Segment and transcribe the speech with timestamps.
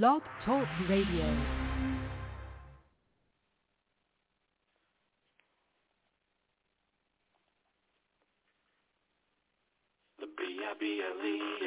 [0.00, 1.36] Blog Talk Radio.
[10.18, 11.61] The B-I-B-L-E,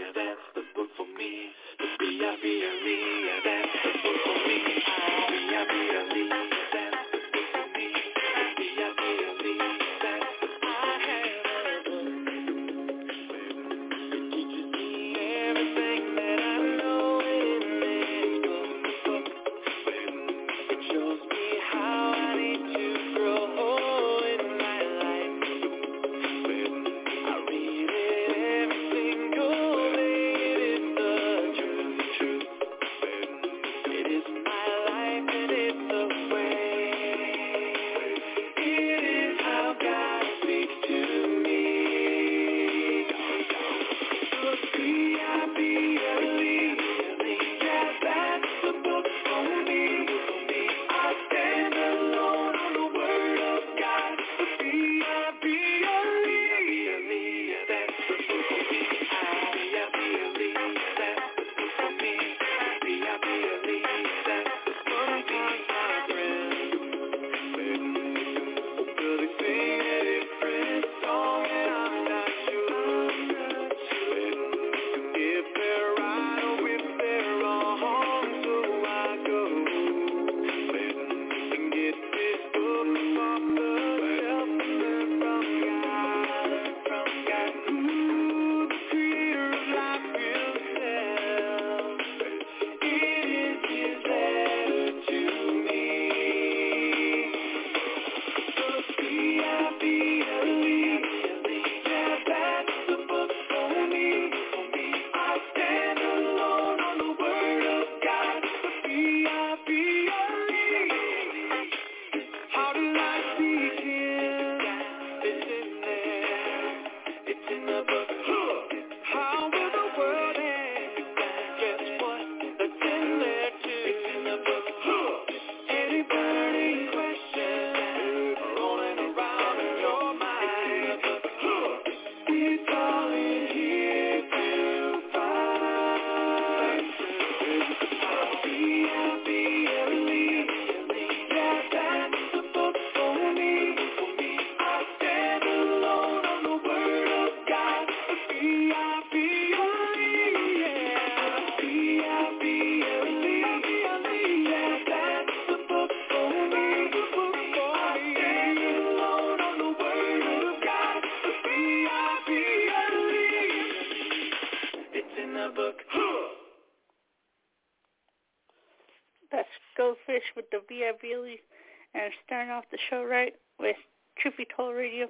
[172.75, 173.78] the show right with
[174.19, 175.08] Truth Be Told Radio.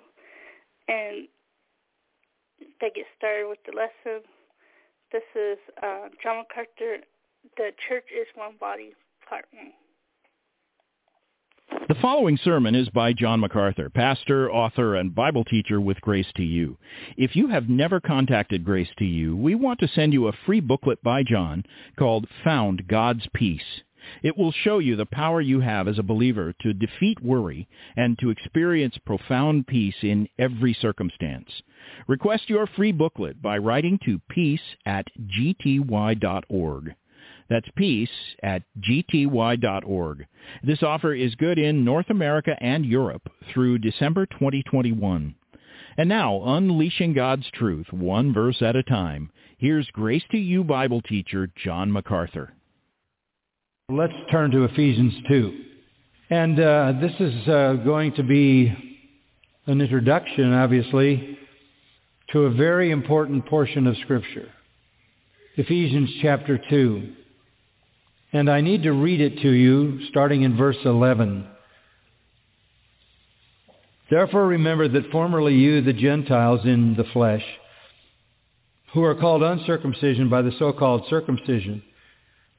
[0.87, 1.27] And
[2.79, 4.21] they get started with the lesson.
[5.11, 7.03] This is uh, John MacArthur,
[7.57, 8.93] The Church is One Body,
[9.27, 9.71] Part 1.
[11.87, 16.43] The following sermon is by John MacArthur, pastor, author, and Bible teacher with Grace to
[16.43, 16.77] You.
[17.17, 20.59] If you have never contacted Grace to You, we want to send you a free
[20.59, 21.63] booklet by John
[21.97, 23.81] called Found God's Peace.
[24.23, 28.17] It will show you the power you have as a believer to defeat worry and
[28.19, 31.49] to experience profound peace in every circumstance.
[32.07, 36.95] Request your free booklet by writing to peace at gty.org.
[37.49, 38.09] That's peace
[38.41, 40.25] at gty.org.
[40.63, 45.35] This offer is good in North America and Europe through December 2021.
[45.97, 51.01] And now, unleashing God's truth one verse at a time, here's Grace to You Bible
[51.01, 52.53] teacher John MacArthur.
[53.87, 55.59] Let's turn to Ephesians 2.
[56.31, 58.75] And uh, this is uh, going to be
[59.67, 61.37] an introduction, obviously,
[62.31, 64.49] to a very important portion of Scripture.
[65.55, 67.13] Ephesians chapter 2.
[68.33, 71.47] And I need to read it to you starting in verse 11.
[74.09, 77.43] Therefore remember that formerly you, the Gentiles in the flesh,
[78.95, 81.83] who are called uncircumcision by the so-called circumcision,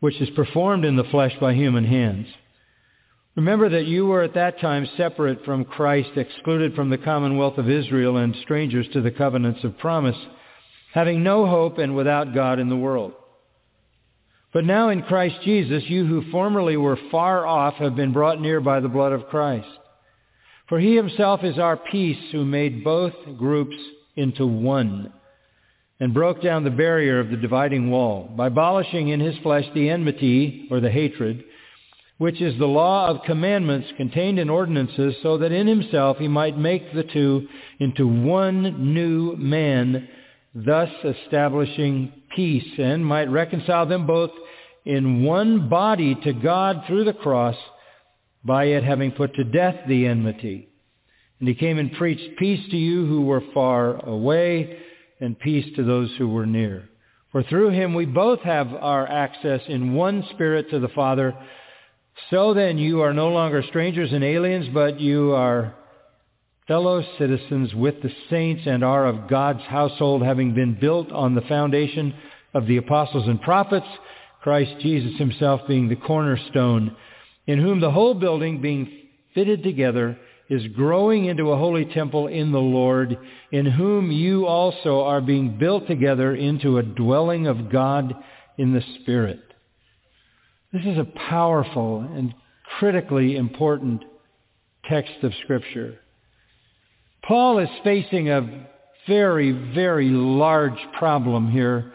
[0.00, 2.26] which is performed in the flesh by human hands.
[3.34, 7.68] Remember that you were at that time separate from Christ, excluded from the commonwealth of
[7.68, 10.16] Israel and strangers to the covenants of promise,
[10.92, 13.12] having no hope and without God in the world.
[14.54, 18.60] But now in Christ Jesus, you who formerly were far off have been brought near
[18.60, 19.68] by the blood of Christ.
[20.68, 23.76] For he himself is our peace who made both groups
[24.16, 25.12] into one
[26.00, 29.88] and broke down the barrier of the dividing wall by abolishing in his flesh the
[29.88, 31.42] enmity or the hatred,
[32.18, 36.58] which is the law of commandments contained in ordinances, so that in himself he might
[36.58, 37.46] make the two
[37.78, 40.08] into one new man,
[40.54, 44.30] thus establishing peace, and might reconcile them both
[44.84, 47.56] in one body to God through the cross,
[48.44, 50.68] by it having put to death the enmity.
[51.40, 54.78] And he came and preached peace to you who were far away,
[55.20, 56.88] and peace to those who were near.
[57.32, 61.36] For through him we both have our access in one spirit to the Father.
[62.30, 65.74] So then you are no longer strangers and aliens, but you are
[66.66, 71.42] fellow citizens with the saints and are of God's household, having been built on the
[71.42, 72.14] foundation
[72.54, 73.86] of the apostles and prophets,
[74.42, 76.96] Christ Jesus himself being the cornerstone,
[77.46, 78.90] in whom the whole building being
[79.34, 80.18] fitted together
[80.48, 83.18] is growing into a holy temple in the Lord,
[83.50, 88.14] in whom you also are being built together into a dwelling of God
[88.56, 89.40] in the Spirit.
[90.72, 92.34] This is a powerful and
[92.78, 94.04] critically important
[94.88, 95.98] text of Scripture.
[97.26, 98.68] Paul is facing a
[99.08, 101.92] very, very large problem here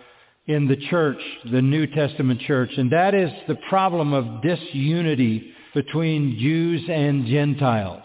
[0.48, 1.20] in the church,
[1.52, 8.04] the New Testament church, and that is the problem of disunity between Jews and Gentiles.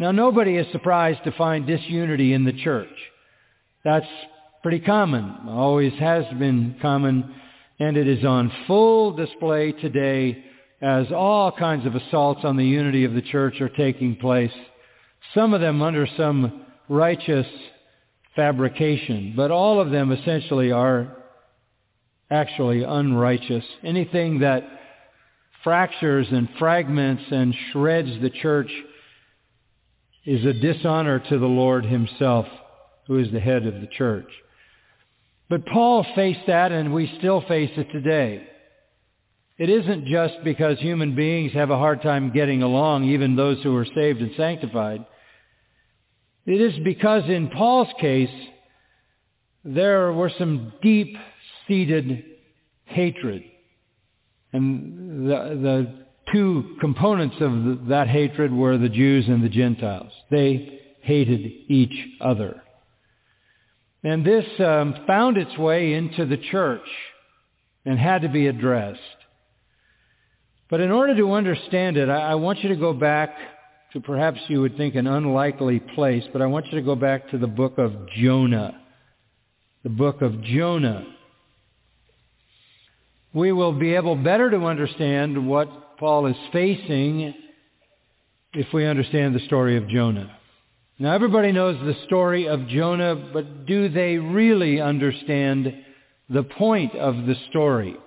[0.00, 2.88] Now, nobody is surprised to find disunity in the church.
[3.84, 4.06] That's
[4.62, 7.34] pretty common, always has been common,
[7.78, 10.42] and it is on full display today
[10.80, 14.50] as all kinds of assaults on the unity of the church are taking place,
[15.34, 17.46] some of them under some righteous
[18.34, 21.14] fabrication, but all of them essentially are
[22.30, 23.66] actually unrighteous.
[23.84, 24.66] Anything that
[25.62, 28.70] fractures and fragments and shreds the church
[30.24, 32.46] is a dishonor to the Lord himself,
[33.06, 34.28] who is the head of the church.
[35.48, 38.46] But Paul faced that, and we still face it today.
[39.58, 43.76] It isn't just because human beings have a hard time getting along, even those who
[43.76, 45.04] are saved and sanctified.
[46.46, 48.30] It is because in Paul's case,
[49.64, 52.24] there were some deep-seated
[52.86, 53.44] hatred.
[54.52, 60.12] And the, the two components of that hatred were the Jews and the Gentiles.
[60.30, 62.62] They hated each other.
[64.02, 66.86] And this um, found its way into the church
[67.84, 69.00] and had to be addressed.
[70.70, 73.36] But in order to understand it, I, I want you to go back
[73.92, 77.30] to perhaps you would think an unlikely place, but I want you to go back
[77.30, 78.80] to the book of Jonah.
[79.82, 81.04] The book of Jonah.
[83.32, 87.34] We will be able better to understand what Paul is facing
[88.54, 90.34] if we understand the story of Jonah.
[90.98, 95.74] Now everybody knows the story of Jonah, but do they really understand
[96.30, 97.98] the point of the story?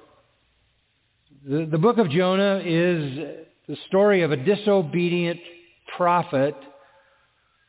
[1.47, 5.39] The, the book of Jonah is the story of a disobedient
[5.95, 6.55] prophet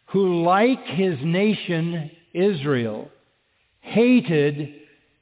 [0.07, 3.11] who, like his nation Israel,
[3.81, 4.75] hated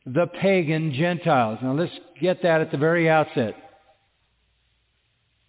[0.07, 1.59] the pagan Gentiles.
[1.61, 3.57] Now let's get that at the very outset.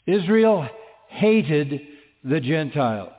[0.06, 0.68] Israel
[1.10, 1.82] hated
[2.24, 3.14] the Gentiles.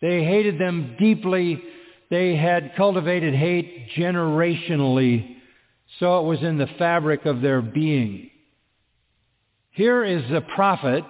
[0.00, 1.62] They hated them deeply.
[2.10, 5.36] They had cultivated hate generationally,
[5.98, 8.30] so it was in the fabric of their being.
[9.70, 11.04] Here is a prophet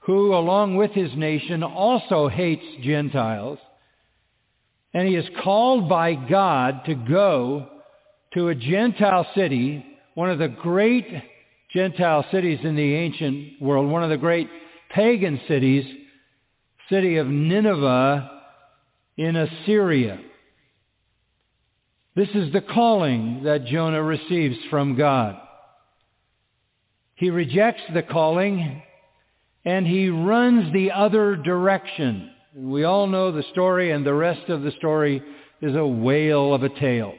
[0.00, 3.58] who, along with his nation, also hates Gentiles,
[4.94, 7.68] and he is called by God to go
[8.34, 11.06] to a Gentile city, one of the great
[11.76, 14.48] Gentile cities in the ancient world, one of the great
[14.88, 15.84] pagan cities,
[16.88, 18.30] city of Nineveh
[19.18, 20.18] in Assyria.
[22.14, 25.36] This is the calling that Jonah receives from God.
[27.14, 28.82] He rejects the calling
[29.66, 32.30] and he runs the other direction.
[32.56, 35.22] We all know the story and the rest of the story
[35.60, 37.12] is a whale of a tale.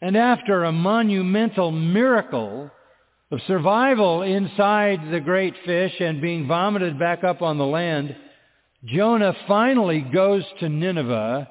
[0.00, 2.70] And after a monumental miracle
[3.30, 8.14] of survival inside the great fish and being vomited back up on the land,
[8.84, 11.48] Jonah finally goes to Nineveh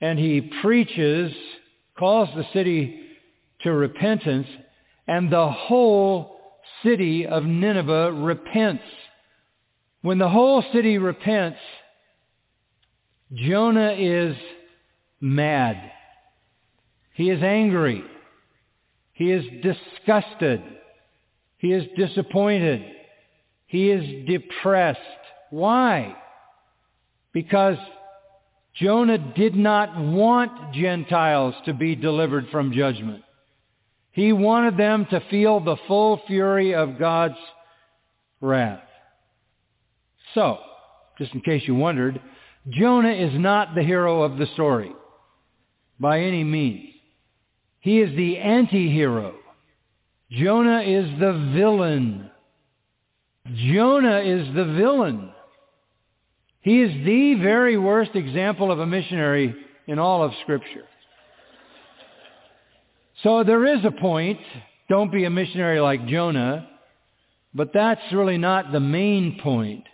[0.00, 1.32] and he preaches,
[1.98, 3.00] calls the city
[3.62, 4.46] to repentance,
[5.08, 6.36] and the whole
[6.84, 8.84] city of Nineveh repents.
[10.02, 11.58] When the whole city repents,
[13.32, 14.36] Jonah is
[15.20, 15.90] mad.
[17.18, 18.04] He is angry.
[19.12, 20.62] He is disgusted.
[21.56, 22.80] He is disappointed.
[23.66, 25.00] He is depressed.
[25.50, 26.14] Why?
[27.32, 27.76] Because
[28.76, 33.24] Jonah did not want Gentiles to be delivered from judgment.
[34.12, 37.34] He wanted them to feel the full fury of God's
[38.40, 38.78] wrath.
[40.34, 40.58] So,
[41.18, 42.20] just in case you wondered,
[42.68, 44.92] Jonah is not the hero of the story
[45.98, 46.94] by any means.
[47.80, 49.34] He is the anti-hero.
[50.30, 52.30] Jonah is the villain.
[53.54, 55.30] Jonah is the villain.
[56.60, 59.54] He is the very worst example of a missionary
[59.86, 60.84] in all of Scripture.
[63.22, 64.40] So there is a point.
[64.88, 66.68] Don't be a missionary like Jonah.
[67.54, 69.84] But that's really not the main point.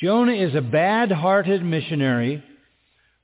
[0.00, 2.42] Jonah is a bad-hearted missionary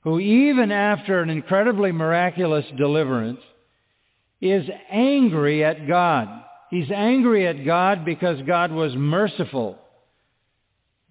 [0.01, 3.39] who even after an incredibly miraculous deliverance
[4.41, 6.27] is angry at God.
[6.69, 9.79] He's angry at God because God was merciful.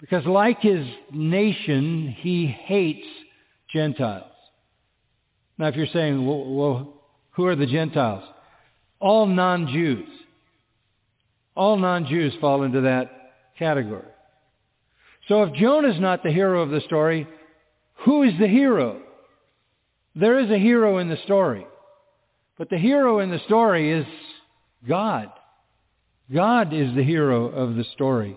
[0.01, 3.07] Because like his nation, he hates
[3.73, 4.31] Gentiles.
[5.59, 8.25] Now if you're saying, well, well who are the Gentiles?
[9.01, 10.09] All non-Jews.
[11.55, 13.11] All non-Jews fall into that
[13.59, 14.05] category.
[15.29, 17.27] So if Jonah's not the hero of the story,
[18.05, 19.01] who is the hero?
[20.15, 21.67] There is a hero in the story.
[22.59, 24.07] But the hero in the story is
[24.89, 25.31] God.
[26.33, 28.37] God is the hero of the story.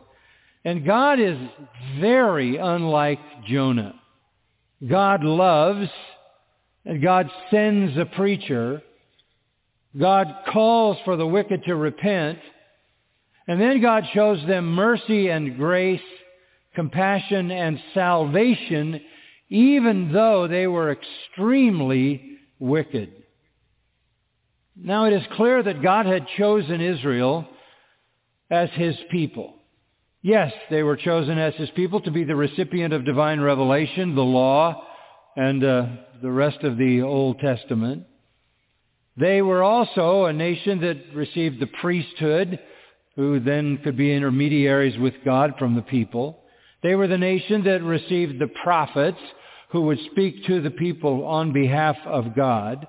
[0.65, 1.37] And God is
[1.99, 3.95] very unlike Jonah.
[4.87, 5.89] God loves,
[6.85, 8.81] and God sends a preacher.
[9.97, 12.39] God calls for the wicked to repent.
[13.47, 16.01] And then God shows them mercy and grace,
[16.75, 19.01] compassion and salvation,
[19.49, 23.18] even though they were extremely wicked.
[24.81, 27.45] Now it is clear that God had chosen Israel
[28.49, 29.55] as his people.
[30.21, 34.21] Yes, they were chosen as his people to be the recipient of divine revelation, the
[34.21, 34.85] law,
[35.35, 35.85] and uh,
[36.21, 38.05] the rest of the Old Testament.
[39.17, 42.59] They were also a nation that received the priesthood,
[43.15, 46.43] who then could be intermediaries with God from the people.
[46.83, 49.19] They were the nation that received the prophets,
[49.71, 52.87] who would speak to the people on behalf of God.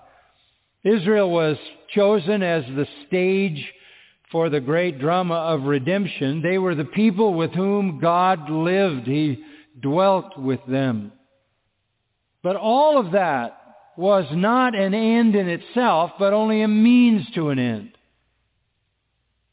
[0.85, 1.57] Israel was
[1.95, 3.73] chosen as the stage
[4.33, 6.41] for the great drama of redemption.
[6.41, 9.07] They were the people with whom God lived.
[9.07, 9.45] He
[9.81, 11.13] dwelt with them.
[12.43, 13.57] But all of that
[13.97, 17.93] was not an end in itself, but only a means to an end.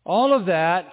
[0.06, 0.86] All of that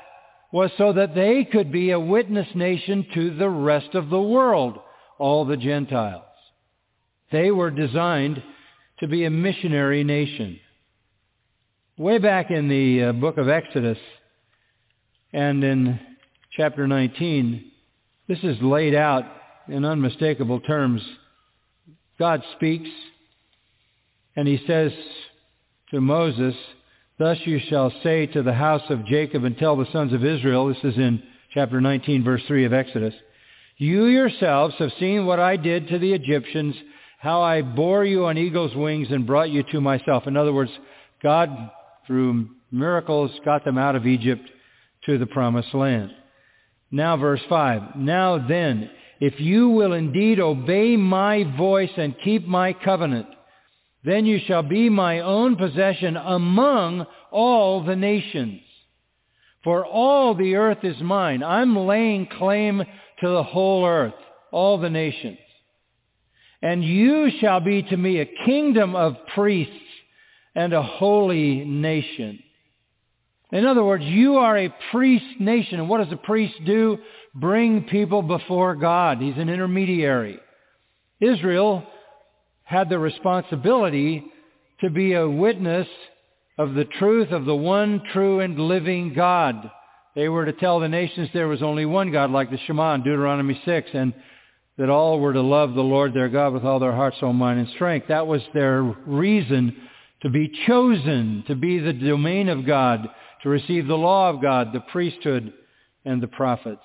[0.50, 4.78] was so that they could be a witness nation to the rest of the world,
[5.18, 6.22] all the Gentiles.
[7.30, 8.42] They were designed
[9.00, 10.60] to be a missionary nation.
[11.96, 13.98] Way back in the uh, book of Exodus
[15.32, 15.98] and in
[16.56, 17.70] chapter 19,
[18.28, 19.24] this is laid out
[19.68, 21.02] in unmistakable terms.
[22.18, 22.88] God speaks
[24.36, 24.92] and he says
[25.90, 26.54] to Moses,
[27.18, 30.66] Thus you shall say to the house of Jacob and tell the sons of Israel,
[30.68, 31.22] this is in
[31.52, 33.14] chapter 19, verse 3 of Exodus,
[33.76, 36.74] You yourselves have seen what I did to the Egyptians,
[37.24, 40.26] how I bore you on eagle's wings and brought you to myself.
[40.26, 40.70] In other words,
[41.22, 41.70] God
[42.06, 44.42] through miracles, got them out of Egypt
[45.06, 46.10] to the promised land.
[46.90, 47.96] Now verse 5.
[47.96, 48.90] Now then,
[49.20, 53.26] if you will indeed obey my voice and keep my covenant,
[54.04, 58.60] then you shall be my own possession among all the nations.
[59.62, 61.42] For all the earth is mine.
[61.42, 62.82] I'm laying claim
[63.20, 64.12] to the whole earth,
[64.52, 65.38] all the nations.
[66.64, 69.72] And you shall be to me a kingdom of priests
[70.54, 72.42] and a holy nation.
[73.52, 75.78] In other words, you are a priest nation.
[75.78, 76.96] And what does a priest do?
[77.34, 79.18] Bring people before God.
[79.18, 80.40] He's an intermediary.
[81.20, 81.86] Israel
[82.62, 84.24] had the responsibility
[84.80, 85.86] to be a witness
[86.56, 89.70] of the truth of the one true and living God.
[90.14, 93.02] They were to tell the nations there was only one God, like the Shema in
[93.02, 94.14] Deuteronomy 6, and
[94.76, 97.60] that all were to love the Lord their God with all their heart, soul, mind,
[97.60, 98.08] and strength.
[98.08, 99.76] That was their reason
[100.22, 103.08] to be chosen, to be the domain of God,
[103.42, 105.52] to receive the law of God, the priesthood,
[106.04, 106.82] and the prophets.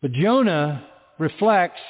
[0.00, 0.84] But Jonah
[1.18, 1.80] reflects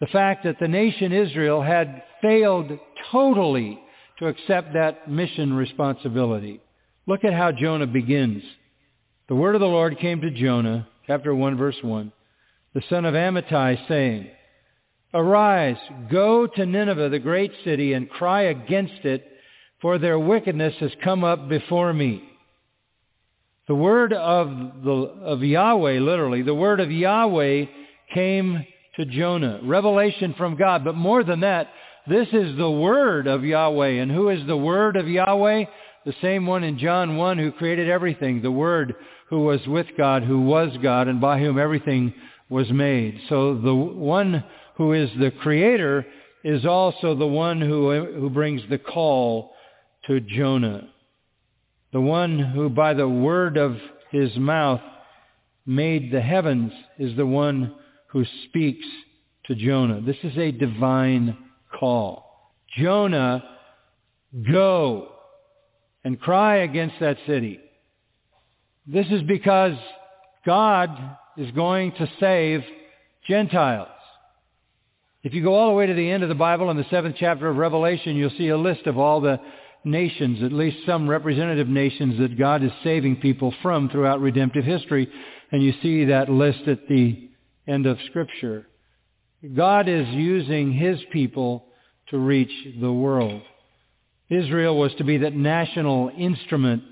[0.00, 2.78] the fact that the nation Israel had failed
[3.12, 3.78] totally
[4.18, 6.60] to accept that mission responsibility.
[7.06, 8.42] Look at how Jonah begins.
[9.28, 12.12] The word of the Lord came to Jonah, chapter 1, verse 1,
[12.74, 14.28] the son of Amittai, saying,
[15.12, 15.76] Arise,
[16.10, 19.26] go to Nineveh, the great city, and cry against it,
[19.80, 22.22] for their wickedness has come up before me.
[23.68, 24.48] The word of,
[24.82, 27.66] the, of Yahweh, literally, the word of Yahweh
[28.12, 28.66] came
[28.96, 29.60] to Jonah.
[29.62, 30.84] Revelation from God.
[30.84, 31.68] But more than that,
[32.06, 34.02] this is the Word of Yahweh.
[34.02, 35.64] And who is the Word of Yahweh?
[36.04, 38.42] The same one in John 1 who created everything.
[38.42, 38.94] The Word
[39.30, 42.12] who was with God, who was God, and by whom everything
[42.48, 43.20] was made.
[43.28, 44.44] So the one
[44.76, 46.06] who is the Creator
[46.42, 49.52] is also the one who, who brings the call
[50.06, 50.88] to Jonah.
[51.92, 53.76] The one who by the word of
[54.10, 54.80] his mouth
[55.66, 57.74] made the heavens is the one
[58.08, 58.86] who speaks
[59.46, 60.00] to Jonah.
[60.00, 61.36] This is a divine
[61.78, 62.52] call.
[62.76, 63.42] Jonah,
[64.50, 65.08] go
[66.04, 67.60] and cry against that city.
[68.86, 69.76] This is because
[70.44, 70.90] God
[71.36, 72.62] is going to save
[73.26, 73.88] Gentiles.
[75.22, 77.16] If you go all the way to the end of the Bible in the seventh
[77.18, 79.40] chapter of Revelation, you'll see a list of all the
[79.82, 85.08] nations, at least some representative nations that God is saving people from throughout redemptive history.
[85.50, 87.30] And you see that list at the
[87.66, 88.66] end of Scripture.
[89.54, 91.66] God is using his people
[92.08, 93.42] to reach the world.
[94.28, 96.82] Israel was to be that national instrument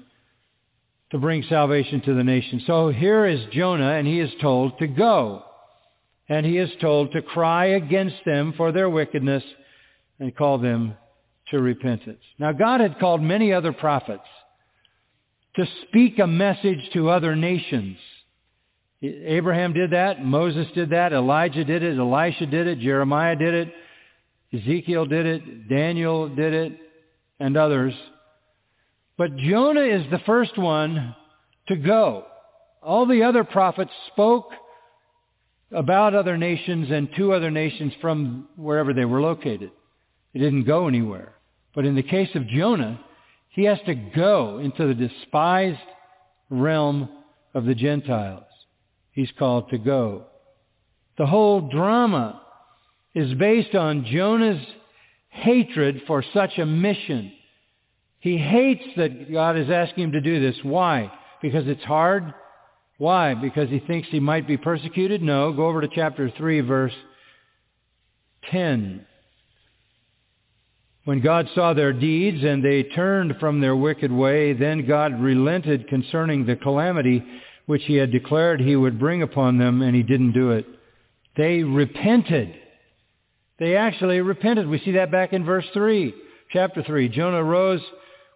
[1.12, 2.62] to bring salvation to the nation.
[2.66, 5.44] So here is Jonah, and he is told to go.
[6.28, 9.44] And he is told to cry against them for their wickedness
[10.18, 10.96] and call them
[11.50, 12.22] to repentance.
[12.38, 14.22] Now God had called many other prophets
[15.56, 17.98] to speak a message to other nations.
[19.02, 20.24] Abraham did that.
[20.24, 21.12] Moses did that.
[21.12, 21.98] Elijah did it.
[21.98, 22.78] Elisha did it.
[22.78, 23.74] Jeremiah did it.
[24.54, 25.68] Ezekiel did it.
[25.68, 26.72] Daniel did it.
[27.38, 27.92] And others.
[29.22, 31.14] But Jonah is the first one
[31.68, 32.24] to go.
[32.82, 34.50] All the other prophets spoke
[35.70, 39.70] about other nations and to other nations from wherever they were located.
[40.34, 41.34] They didn't go anywhere.
[41.72, 42.98] But in the case of Jonah,
[43.50, 45.78] he has to go into the despised
[46.50, 47.08] realm
[47.54, 48.42] of the Gentiles.
[49.12, 50.24] He's called to go.
[51.16, 52.42] The whole drama
[53.14, 54.66] is based on Jonah's
[55.28, 57.30] hatred for such a mission.
[58.22, 60.56] He hates that God is asking him to do this.
[60.62, 61.10] Why?
[61.42, 62.32] Because it's hard?
[62.96, 63.34] Why?
[63.34, 65.22] Because he thinks he might be persecuted?
[65.22, 65.52] No.
[65.52, 66.92] Go over to chapter 3, verse
[68.52, 69.04] 10.
[71.04, 75.88] When God saw their deeds and they turned from their wicked way, then God relented
[75.88, 77.24] concerning the calamity
[77.66, 80.64] which he had declared he would bring upon them, and he didn't do it.
[81.36, 82.54] They repented.
[83.58, 84.68] They actually repented.
[84.68, 86.14] We see that back in verse 3,
[86.52, 87.08] chapter 3.
[87.08, 87.82] Jonah rose,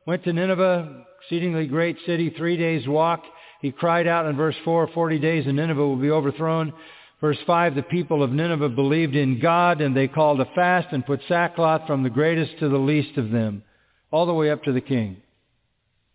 [0.06, 3.24] went to Nineveh, exceedingly great city, three days' walk.
[3.60, 6.72] He cried out in verse 4, 40 days and Nineveh will be overthrown.
[7.20, 11.04] Verse 5, the people of Nineveh believed in God and they called a fast and
[11.04, 13.62] put sackcloth from the greatest to the least of them,
[14.10, 15.16] all the way up to the king.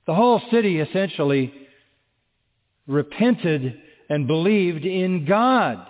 [0.08, 1.54] The whole city essentially
[2.88, 5.86] repented and believed in God.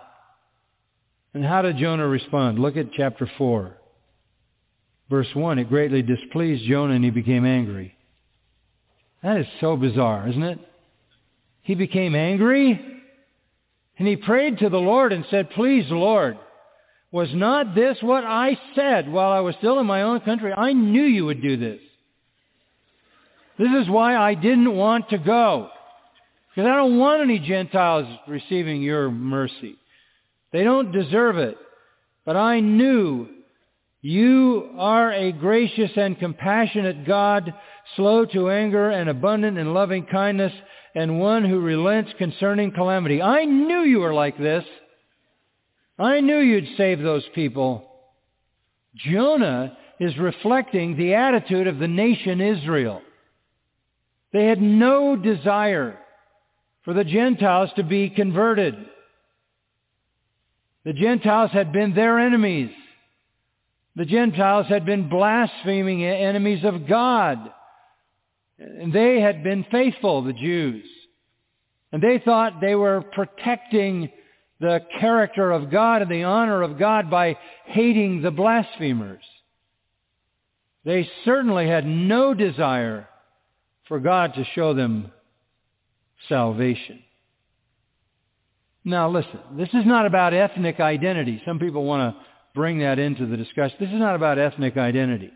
[1.33, 2.59] And how did Jonah respond?
[2.59, 3.77] Look at chapter 4.
[5.11, 7.93] Verse 1, it greatly displeased Jonah and he became angry.
[9.21, 10.59] That is so bizarre, isn't it?
[11.63, 12.79] He became angry
[13.99, 16.37] and he prayed to the Lord and said, Please, Lord,
[17.11, 20.53] was not this what I said while I was still in my own country?
[20.53, 21.81] I knew you would do this.
[23.59, 25.71] This is why I didn't want to go.
[26.55, 29.75] Because I don't want any Gentiles receiving your mercy.
[30.53, 31.57] They don't deserve it.
[32.23, 33.27] But I knew
[34.01, 37.53] you are a gracious and compassionate God,
[37.95, 40.53] slow to anger and abundant in loving kindness,
[40.95, 43.21] and one who relents concerning calamity.
[43.21, 44.65] I knew you were like this.
[45.99, 47.87] I knew you'd save those people.
[48.95, 53.01] Jonah is reflecting the attitude of the nation Israel.
[54.33, 55.99] They had no desire
[56.83, 58.75] for the Gentiles to be converted.
[60.83, 62.71] The Gentiles had been their enemies.
[63.95, 67.51] The Gentiles had been blaspheming enemies of God.
[68.57, 70.85] And they had been faithful, the Jews.
[71.91, 74.09] And they thought they were protecting
[74.59, 79.23] the character of God and the honor of God by hating the blasphemers.
[80.85, 83.07] They certainly had no desire
[83.87, 85.11] for God to show them
[86.29, 87.01] salvation.
[88.83, 91.41] Now listen, this is not about ethnic identity.
[91.45, 93.77] Some people want to bring that into the discussion.
[93.79, 95.31] This is not about ethnic identity.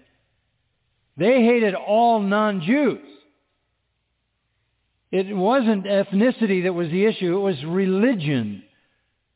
[1.18, 3.00] They hated all non-Jews.
[5.12, 7.38] It wasn't ethnicity that was the issue.
[7.38, 8.64] It was religion.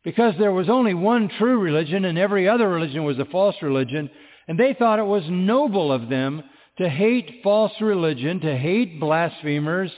[0.03, 4.09] Because there was only one true religion and every other religion was a false religion.
[4.47, 6.43] And they thought it was noble of them
[6.79, 9.91] to hate false religion, to hate blasphemers,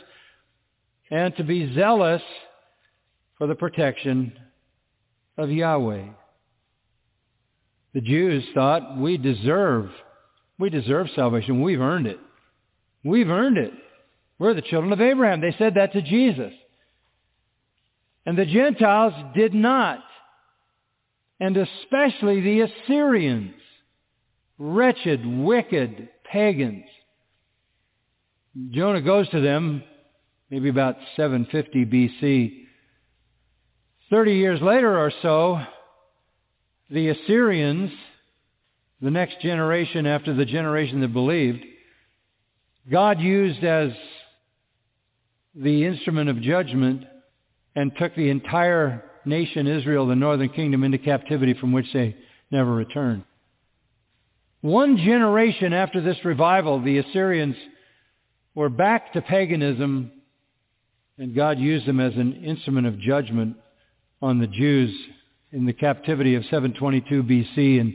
[1.10, 2.22] and to be zealous
[3.38, 4.34] for the protection
[5.38, 6.10] of Yahweh.
[7.94, 9.90] The Jews thought we deserve,
[10.58, 11.62] we deserve salvation.
[11.62, 12.20] We've earned it.
[13.04, 13.74] We've earned it.
[14.40, 15.42] We're the children of Abraham.
[15.42, 16.54] They said that to Jesus.
[18.26, 20.00] And the Gentiles did not.
[21.40, 23.56] And especially the Assyrians.
[24.58, 26.86] Wretched, wicked pagans.
[28.72, 29.84] Jonah goes to them
[30.50, 32.66] maybe about 750 BC.
[34.10, 35.62] 30 years later or so,
[36.92, 37.92] the Assyrians,
[39.02, 41.64] the next generation after the generation that believed,
[42.92, 43.92] God used as
[45.56, 47.06] the instrument of judgment
[47.76, 52.16] and took the entire nation Israel, the northern kingdom, into captivity from which they
[52.52, 53.24] never returned.
[54.62, 57.56] One generation after this revival, the Assyrians
[58.54, 60.12] were back to paganism
[61.18, 63.56] and God used them as an instrument of judgment
[64.24, 64.92] on the Jews
[65.52, 67.94] in the captivity of 722 BC, and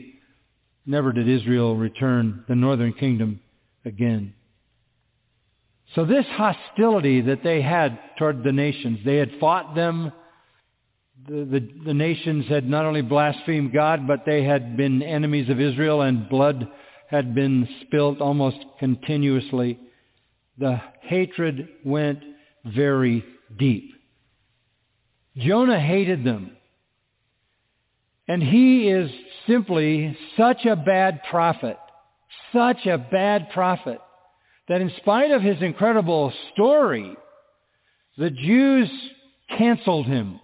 [0.85, 3.39] never did Israel return the northern kingdom
[3.85, 4.33] again.
[5.95, 10.11] So this hostility that they had toward the nations, they had fought them.
[11.27, 15.59] The, the, the, nations had not only blasphemed God, but they had been enemies of
[15.59, 16.67] Israel, and blood
[17.09, 19.79] had been spilt almost continuously.
[20.57, 22.19] The hatred went
[22.65, 23.25] very
[23.57, 23.93] deep.
[25.37, 26.56] Jonah hated them.
[28.27, 29.09] And he is
[29.47, 31.77] simply such a bad prophet,
[32.53, 33.99] such a bad prophet,
[34.67, 37.15] that in spite of his incredible story,
[38.17, 38.89] the Jews
[39.57, 40.39] canceled him.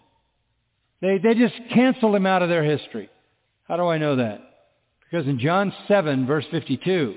[1.02, 3.10] They, they just canceled him out of their history.
[3.68, 4.40] How do I know that?
[5.02, 7.16] Because in John 7, verse 52,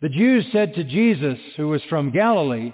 [0.00, 2.72] the Jews said to Jesus, who was from Galilee,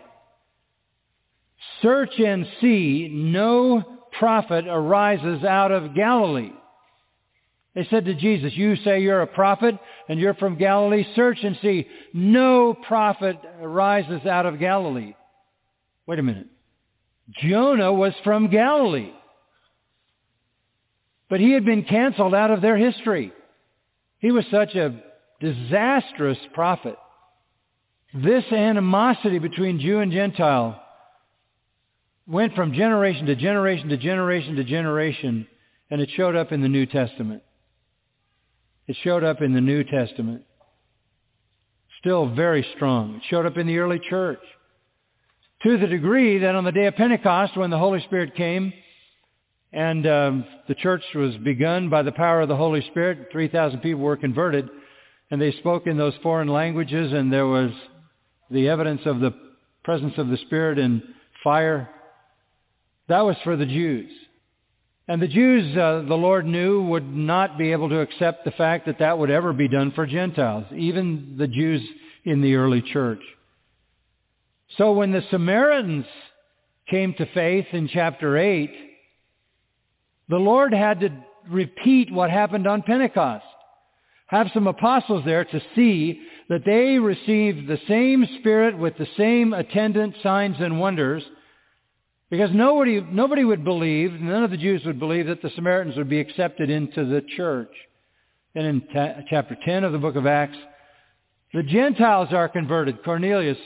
[1.81, 6.53] Search and see, no prophet arises out of Galilee.
[7.75, 11.05] They said to Jesus, you say you're a prophet and you're from Galilee.
[11.17, 15.15] Search and see, no prophet arises out of Galilee.
[16.07, 16.49] Wait a minute.
[17.31, 19.13] Jonah was from Galilee.
[21.31, 23.33] But he had been canceled out of their history.
[24.19, 25.03] He was such a
[25.41, 26.97] disastrous prophet.
[28.13, 30.82] This animosity between Jew and Gentile
[32.27, 35.47] went from generation to generation to generation to generation,
[35.91, 37.43] and it showed up in the New Testament.
[38.87, 40.43] It showed up in the New Testament.
[42.01, 43.17] Still very strong.
[43.17, 44.41] It showed up in the early church.
[45.63, 48.73] To the degree that on the day of Pentecost, when the Holy Spirit came,
[49.73, 54.01] and um, the church was begun by the power of the Holy Spirit, 3,000 people
[54.01, 54.69] were converted,
[55.31, 57.71] and they spoke in those foreign languages, and there was
[58.51, 59.33] the evidence of the
[59.85, 61.03] presence of the Spirit in
[61.43, 61.89] fire
[63.13, 64.11] that was for the Jews.
[65.07, 68.87] And the Jews, uh, the Lord knew, would not be able to accept the fact
[68.87, 71.83] that that would ever be done for Gentiles, even the Jews
[72.25, 73.21] in the early church.
[74.79, 76.07] So when the Samaritans
[76.89, 78.71] came to faith in chapter 8,
[80.31, 81.11] the Lord had to
[81.51, 83.45] repeat what happened on Pentecost.
[84.29, 89.53] Have some apostles there to see that they received the same Spirit with the same
[89.53, 91.23] attendant signs and wonders
[92.33, 96.09] because nobody, nobody would believe, none of the Jews would believe that the Samaritans would
[96.09, 97.69] be accepted into the church.
[98.55, 100.57] And in ta- chapter 10 of the book of Acts,
[101.53, 103.59] the Gentiles are converted, Cornelius.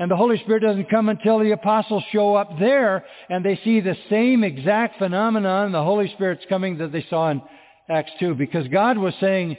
[0.00, 3.78] And the Holy Spirit doesn't come until the apostles show up there and they see
[3.78, 7.40] the same exact phenomenon, the Holy Spirit's coming that they saw in
[7.88, 8.34] Acts 2.
[8.34, 9.56] Because God was saying,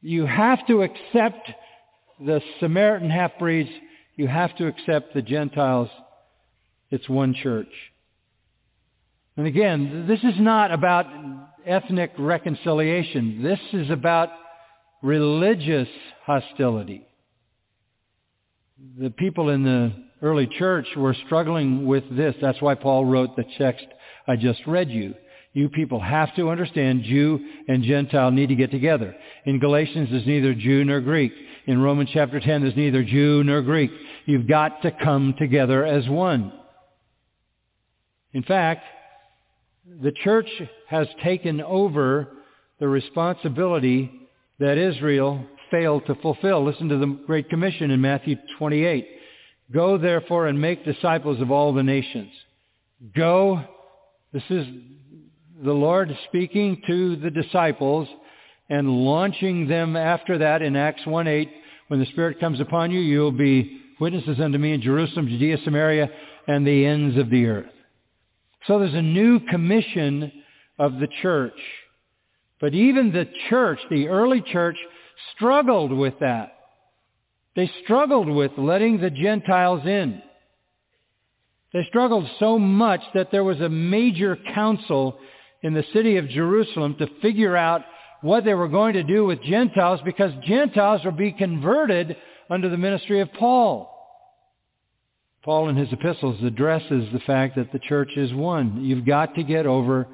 [0.00, 1.50] you have to accept
[2.18, 3.68] the Samaritan half-breeds,
[4.16, 5.90] you have to accept the Gentiles
[6.94, 7.72] it's one church.
[9.36, 11.06] And again, this is not about
[11.66, 13.42] ethnic reconciliation.
[13.42, 14.28] This is about
[15.02, 15.88] religious
[16.24, 17.04] hostility.
[18.98, 22.36] The people in the early church were struggling with this.
[22.40, 23.86] That's why Paul wrote the text
[24.26, 25.14] I just read you.
[25.52, 29.14] You people have to understand Jew and Gentile need to get together.
[29.44, 31.32] In Galatians, there's neither Jew nor Greek.
[31.66, 33.90] In Romans chapter 10, there's neither Jew nor Greek.
[34.26, 36.52] You've got to come together as one.
[38.34, 38.84] In fact,
[40.02, 40.48] the church
[40.88, 42.28] has taken over
[42.80, 44.10] the responsibility
[44.58, 46.64] that Israel failed to fulfill.
[46.64, 49.08] Listen to the Great Commission in Matthew 28.
[49.72, 52.30] Go therefore and make disciples of all the nations.
[53.16, 53.62] Go.
[54.32, 54.66] This is
[55.62, 58.08] the Lord speaking to the disciples
[58.68, 61.48] and launching them after that in Acts 1.8.
[61.88, 66.10] When the Spirit comes upon you, you'll be witnesses unto me in Jerusalem, Judea, Samaria,
[66.48, 67.73] and the ends of the earth.
[68.66, 70.32] So there's a new commission
[70.78, 71.58] of the church.
[72.60, 74.76] But even the church, the early church,
[75.34, 76.52] struggled with that.
[77.56, 80.22] They struggled with letting the Gentiles in.
[81.72, 85.18] They struggled so much that there was a major council
[85.62, 87.82] in the city of Jerusalem to figure out
[88.22, 92.16] what they were going to do with Gentiles because Gentiles were being converted
[92.48, 93.93] under the ministry of Paul.
[95.44, 98.82] Paul in his epistles addresses the fact that the church is one.
[98.82, 100.08] You've got to get over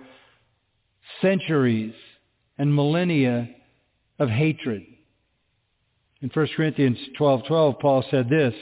[1.22, 1.94] centuries
[2.58, 3.48] and millennia
[4.18, 4.82] of hatred.
[6.20, 8.54] In 1 Corinthians 12:12 Paul said this,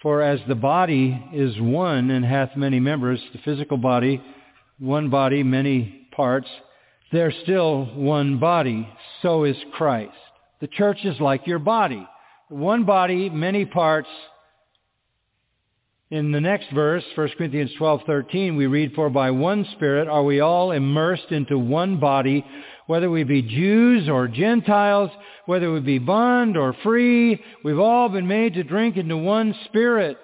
[0.00, 4.22] "For as the body is one and hath many members, the physical body,
[4.78, 6.48] one body, many parts,
[7.12, 8.88] they're still one body,
[9.20, 10.16] so is Christ."
[10.60, 12.06] The church is like your body.
[12.48, 14.08] One body, many parts,
[16.10, 20.40] in the next verse, 1 Corinthians 12:13, we read, "For by one Spirit are we
[20.40, 22.44] all immersed into one body,
[22.86, 25.10] whether we be Jews or Gentiles,
[25.46, 30.18] whether we be bond or free, we've all been made to drink into one Spirit."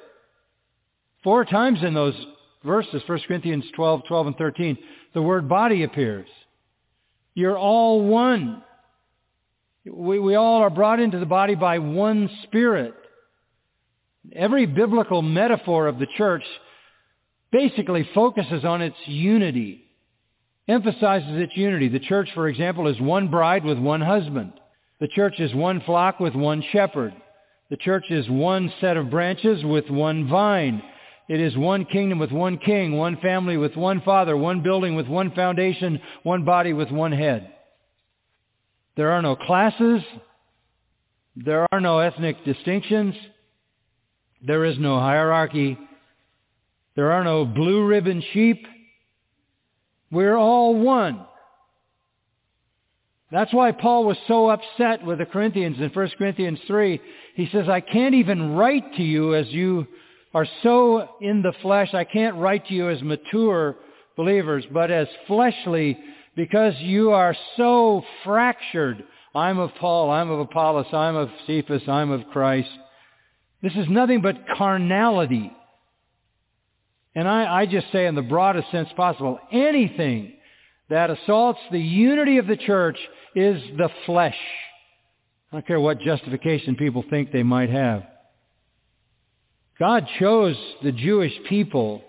[1.22, 2.26] Four times in those
[2.64, 4.76] verses, 1 Corinthians 12, 12 and 13,
[5.12, 6.28] the word body appears.
[7.34, 8.62] You're all one.
[9.84, 12.94] We, we all are brought into the body by one Spirit.
[14.32, 16.44] Every biblical metaphor of the church
[17.52, 19.84] basically focuses on its unity,
[20.68, 21.88] emphasizes its unity.
[21.88, 24.52] The church, for example, is one bride with one husband.
[25.00, 27.14] The church is one flock with one shepherd.
[27.70, 30.82] The church is one set of branches with one vine.
[31.28, 35.08] It is one kingdom with one king, one family with one father, one building with
[35.08, 37.52] one foundation, one body with one head.
[38.96, 40.02] There are no classes.
[41.34, 43.14] There are no ethnic distinctions.
[44.44, 45.78] There is no hierarchy.
[46.94, 48.66] There are no blue ribbon sheep.
[50.10, 51.26] We're all one.
[53.30, 57.00] That's why Paul was so upset with the Corinthians in 1 Corinthians 3.
[57.34, 59.86] He says, I can't even write to you as you
[60.32, 61.92] are so in the flesh.
[61.92, 63.74] I can't write to you as mature
[64.16, 65.98] believers, but as fleshly
[66.36, 69.02] because you are so fractured.
[69.34, 72.70] I'm of Paul, I'm of Apollos, I'm of Cephas, I'm of Christ.
[73.62, 75.52] This is nothing but carnality.
[77.14, 80.34] And I, I just say in the broadest sense possible, anything
[80.90, 82.98] that assaults the unity of the church
[83.34, 84.36] is the flesh.
[85.50, 88.04] I don't care what justification people think they might have.
[89.78, 92.02] God chose the Jewish people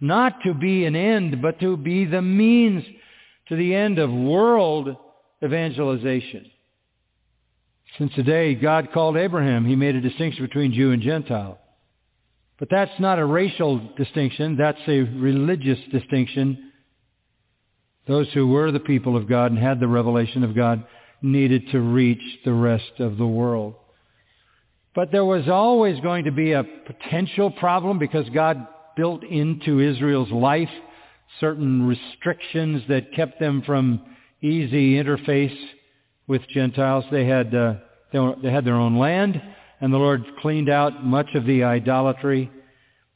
[0.00, 2.84] not to be an end, but to be the means
[3.48, 4.96] to the end of world
[5.42, 6.50] evangelization.
[7.96, 11.58] Since the day God called Abraham, he made a distinction between Jew and Gentile.
[12.58, 14.56] But that's not a racial distinction.
[14.56, 16.72] That's a religious distinction.
[18.06, 20.84] Those who were the people of God and had the revelation of God
[21.22, 23.74] needed to reach the rest of the world.
[24.94, 30.30] But there was always going to be a potential problem because God built into Israel's
[30.30, 30.70] life
[31.40, 34.00] certain restrictions that kept them from
[34.42, 35.56] easy interface
[36.28, 37.04] with Gentiles.
[37.10, 37.74] They had, uh,
[38.12, 39.42] they, they had their own land,
[39.80, 42.50] and the Lord cleaned out much of the idolatry.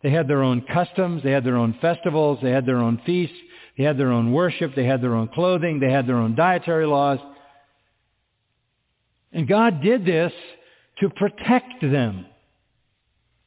[0.02, 1.22] They had their own customs.
[1.22, 2.40] They had their own festivals.
[2.42, 3.36] They had their own feasts.
[3.78, 4.74] They had their own worship.
[4.74, 5.78] They had their own clothing.
[5.78, 7.20] They had their own dietary laws.
[9.32, 10.32] And God did this
[11.00, 12.26] to protect them,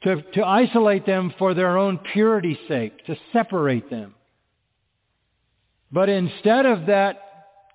[0.04, 4.16] to, to isolate them for their own purity's sake, to separate them.
[5.92, 7.20] But instead of that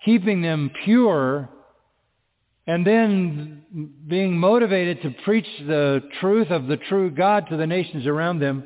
[0.04, 1.48] keeping them pure,
[2.70, 8.06] and then being motivated to preach the truth of the true God to the nations
[8.06, 8.62] around them,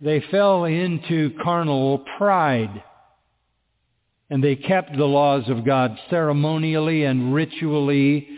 [0.00, 2.84] they fell into carnal pride.
[4.30, 8.28] And they kept the laws of God ceremonially and ritually,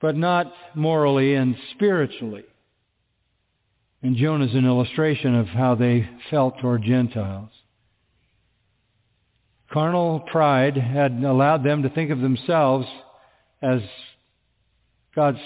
[0.00, 2.44] but not morally and spiritually.
[4.00, 7.50] And Jonah is an illustration of how they felt toward Gentiles.
[9.72, 12.86] Carnal pride had allowed them to think of themselves
[13.64, 13.80] as
[15.16, 15.38] God's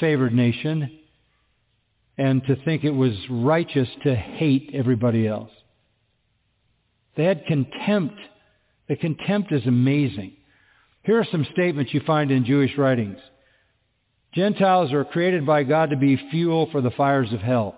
[0.00, 0.98] favored nation
[2.18, 5.50] and to think it was righteous to hate everybody else.
[7.16, 8.18] They had contempt.
[8.88, 10.32] The contempt is amazing.
[11.04, 13.18] Here are some statements you find in Jewish writings.
[14.34, 17.76] Gentiles are created by God to be fuel for the fires of hell.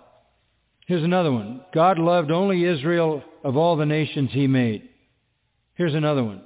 [0.87, 1.63] Here's another one.
[1.75, 4.89] God loved only Israel of all the nations he made.
[5.75, 6.43] Here's another one.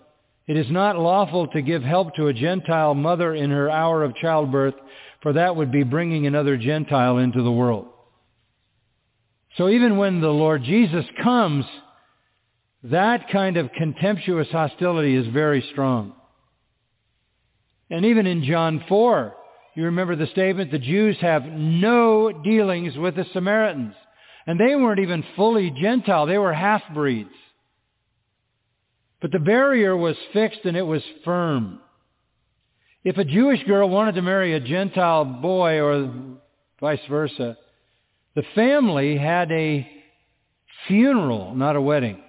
[0.46, 4.14] It is not lawful to give help to a Gentile mother in her hour of
[4.14, 4.74] childbirth,
[5.22, 7.86] for that would be bringing another Gentile into the world.
[9.56, 11.64] So even when the Lord Jesus comes,
[12.90, 16.12] That kind of contemptuous hostility is very strong.
[17.90, 19.34] And even in John 4,
[19.74, 23.94] you remember the statement, the Jews have no dealings with the Samaritans.
[24.46, 26.26] And they weren't even fully Gentile.
[26.26, 27.30] They were half-breeds.
[29.20, 31.80] But the barrier was fixed and it was firm.
[33.04, 36.10] If a Jewish girl wanted to marry a Gentile boy or
[36.80, 37.56] vice versa,
[38.34, 39.88] the family had a
[40.86, 42.22] funeral, not a wedding.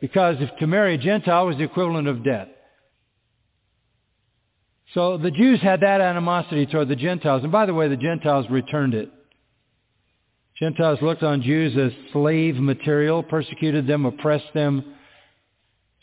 [0.00, 2.48] Because if to marry a Gentile was the equivalent of death.
[4.94, 7.42] So the Jews had that animosity toward the Gentiles.
[7.42, 9.10] And by the way, the Gentiles returned it.
[10.58, 14.94] Gentiles looked on Jews as slave material, persecuted them, oppressed them,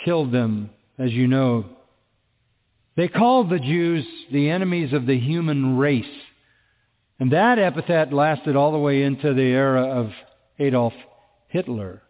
[0.04, 1.65] killed them, as you know.
[2.96, 6.06] They called the Jews the enemies of the human race.
[7.20, 10.12] And that epithet lasted all the way into the era of
[10.58, 10.94] Adolf
[11.50, 12.02] Hitler.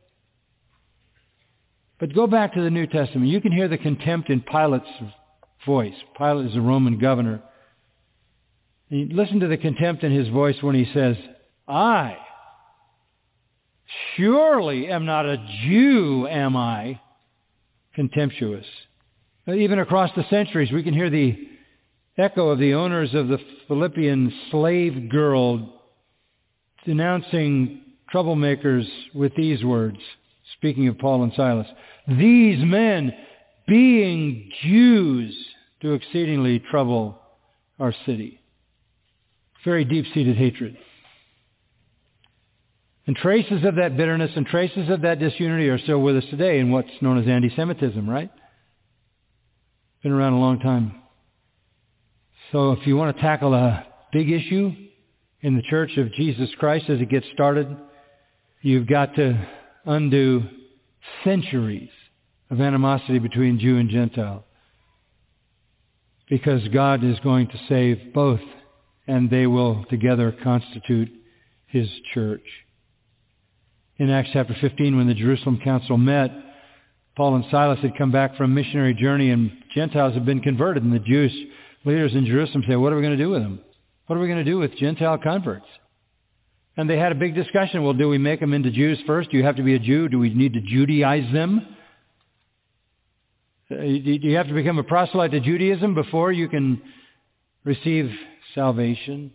[1.99, 3.31] But go back to the New Testament.
[3.31, 4.85] You can hear the contempt in Pilate's
[5.65, 5.95] voice.
[6.15, 7.41] Pilate is a Roman governor.
[8.91, 11.15] Listen to the contempt in his voice when he says,
[11.67, 12.17] I
[14.15, 16.99] surely am not a Jew, am I?
[17.93, 18.65] Contemptuous.
[19.47, 21.49] Even across the centuries, we can hear the
[22.17, 25.81] echo of the owners of the Philippian slave girl
[26.85, 27.81] denouncing
[28.13, 29.97] troublemakers with these words,
[30.57, 31.67] speaking of Paul and Silas.
[32.07, 33.13] These men,
[33.67, 35.35] being Jews,
[35.81, 37.19] do exceedingly trouble
[37.79, 38.41] our city.
[39.63, 40.77] Very deep-seated hatred.
[43.07, 46.59] And traces of that bitterness and traces of that disunity are still with us today
[46.59, 48.31] in what's known as anti-Semitism, right?
[50.01, 51.01] Been around a long time.
[52.51, 54.71] So if you want to tackle a big issue
[55.41, 57.67] in the Church of Jesus Christ as it gets started,
[58.61, 59.47] you've got to
[59.85, 60.43] undo
[61.23, 61.89] centuries
[62.49, 64.45] of animosity between Jew and Gentile
[66.29, 68.41] because God is going to save both
[69.07, 71.11] and they will together constitute
[71.67, 72.41] his church.
[73.97, 76.29] In Acts chapter 15 when the Jerusalem council met,
[77.15, 80.83] Paul and Silas had come back from a missionary journey and Gentiles had been converted
[80.83, 81.31] and the Jewish
[81.85, 83.61] leaders in Jerusalem said, what are we going to do with them?
[84.07, 85.65] What are we going to do with Gentile converts?
[86.75, 87.83] And they had a big discussion.
[87.83, 89.31] Well, do we make them into Jews first?
[89.31, 90.09] Do you have to be a Jew?
[90.09, 91.65] Do we need to Judaize them?
[93.71, 96.81] Uh, do you have to become a proselyte to Judaism before you can
[97.63, 98.11] receive
[98.53, 99.33] salvation?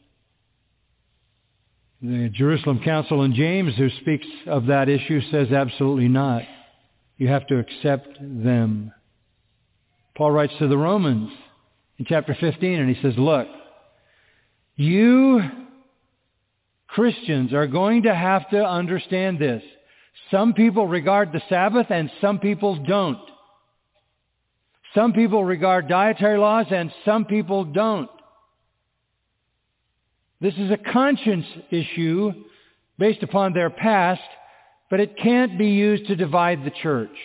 [2.03, 6.43] The Jerusalem Council in James, who speaks of that issue, says absolutely not.
[7.19, 8.93] You have to accept them.
[10.17, 11.31] Paul writes to the Romans
[11.99, 13.47] in chapter 15, and he says, look,
[14.77, 15.43] you
[16.89, 19.63] Christians are going to have to understand this.
[20.31, 23.21] Some people regard the Sabbath and some people don't.
[24.95, 28.11] Some people regard dietary laws and some people don't.
[30.41, 32.33] This is a conscience issue
[32.99, 34.23] based upon their past,
[34.89, 37.17] but it can't be used to divide the church.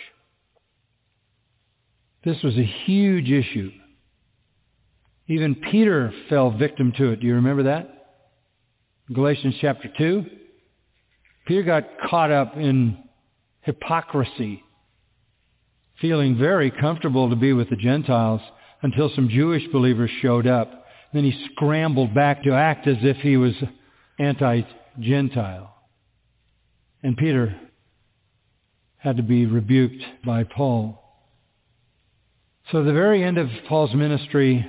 [2.24, 3.70] This was a huge issue.
[5.28, 7.20] Even Peter fell victim to it.
[7.20, 7.92] Do you remember that?
[9.12, 10.24] Galatians chapter 2.
[11.46, 12.98] Peter got caught up in
[13.62, 14.62] hypocrisy
[16.00, 18.40] feeling very comfortable to be with the Gentiles
[18.82, 20.85] until some Jewish believers showed up.
[21.16, 23.54] Then he scrambled back to act as if he was
[24.18, 25.74] anti-Gentile.
[27.02, 27.58] And Peter
[28.98, 31.02] had to be rebuked by Paul.
[32.70, 34.68] So the very end of Paul's ministry,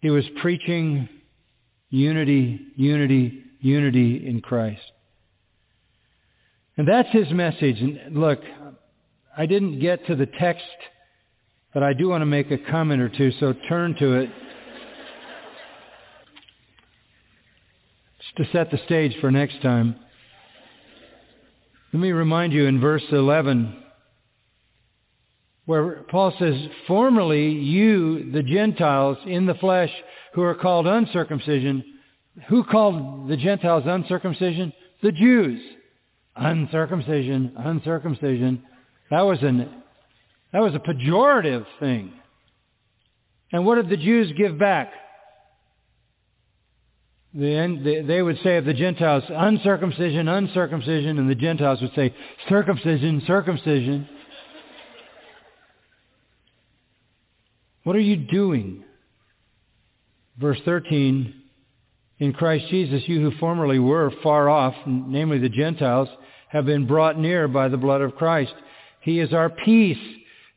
[0.00, 1.08] he was preaching
[1.88, 4.90] unity, unity, unity in Christ.
[6.76, 7.80] And that's his message.
[7.80, 8.40] And look,
[9.38, 10.64] I didn't get to the text,
[11.72, 14.30] but I do want to make a comment or two, so turn to it.
[18.15, 19.96] Just to set the stage for next time.
[21.92, 23.76] Let me remind you in verse 11,
[25.64, 26.54] where Paul says,
[26.86, 29.90] Formerly you, the Gentiles in the flesh,
[30.34, 31.84] who are called uncircumcision,
[32.48, 34.72] who called the Gentiles uncircumcision?
[35.02, 35.60] The Jews.
[36.36, 38.62] Uncircumcision, uncircumcision.
[39.10, 39.82] That was an
[40.52, 42.12] that was a pejorative thing.
[43.52, 44.92] And what did the Jews give back?
[47.38, 52.14] The, they would say of the Gentiles, uncircumcision, uncircumcision, and the Gentiles would say,
[52.48, 54.08] circumcision, circumcision.
[57.84, 58.84] What are you doing?
[60.38, 61.34] Verse 13,
[62.20, 66.08] in Christ Jesus, you who formerly were far off, namely the Gentiles,
[66.48, 68.54] have been brought near by the blood of Christ.
[69.02, 69.98] He is our peace,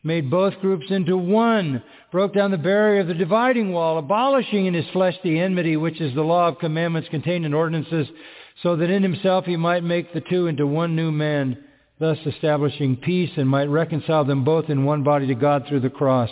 [0.03, 4.73] made both groups into one, broke down the barrier of the dividing wall, abolishing in
[4.73, 8.07] his flesh the enmity, which is the law of commandments contained in ordinances,
[8.63, 11.57] so that in himself he might make the two into one new man,
[11.99, 15.89] thus establishing peace and might reconcile them both in one body to God through the
[15.89, 16.29] cross,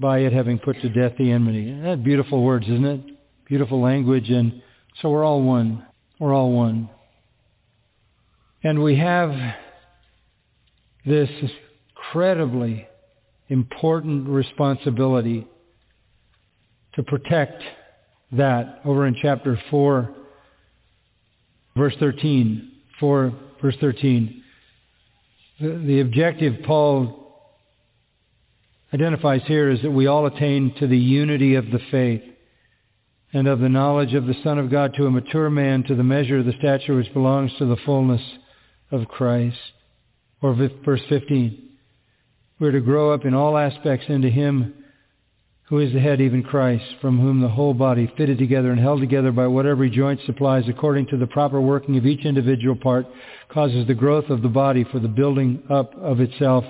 [0.00, 1.80] by it having put to death the enmity.
[1.80, 3.00] That beautiful words, isn't it?
[3.46, 4.62] Beautiful language, and
[5.00, 5.86] so we're all one.
[6.18, 6.90] We're all one.
[8.64, 9.32] And we have
[11.06, 11.30] this
[11.98, 12.86] incredibly
[13.48, 15.46] important responsibility
[16.94, 17.62] to protect
[18.32, 20.14] that over in chapter 4,
[21.76, 22.72] verse 13.
[23.00, 23.32] 4,
[23.62, 24.42] verse 13.
[25.60, 27.54] The, the objective Paul
[28.92, 32.22] identifies here is that we all attain to the unity of the faith
[33.32, 36.02] and of the knowledge of the Son of God to a mature man to the
[36.02, 38.22] measure of the stature which belongs to the fullness
[38.90, 39.58] of Christ.
[40.40, 41.67] Or verse 15.
[42.60, 44.74] We're to grow up in all aspects into him
[45.68, 49.00] who is the head, even Christ, from whom the whole body, fitted together and held
[49.00, 53.06] together by what every joint supplies according to the proper working of each individual part,
[53.50, 56.64] causes the growth of the body for the building up of itself.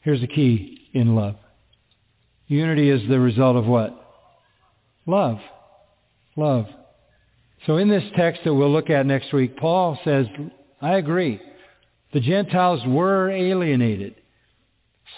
[0.00, 1.36] Here's the key, in love.
[2.46, 3.98] Unity is the result of what?
[5.04, 5.38] Love.
[6.34, 6.66] Love.
[7.66, 10.26] So in this text that we'll look at next week, Paul says,
[10.80, 11.38] I agree.
[12.14, 14.16] The Gentiles were alienated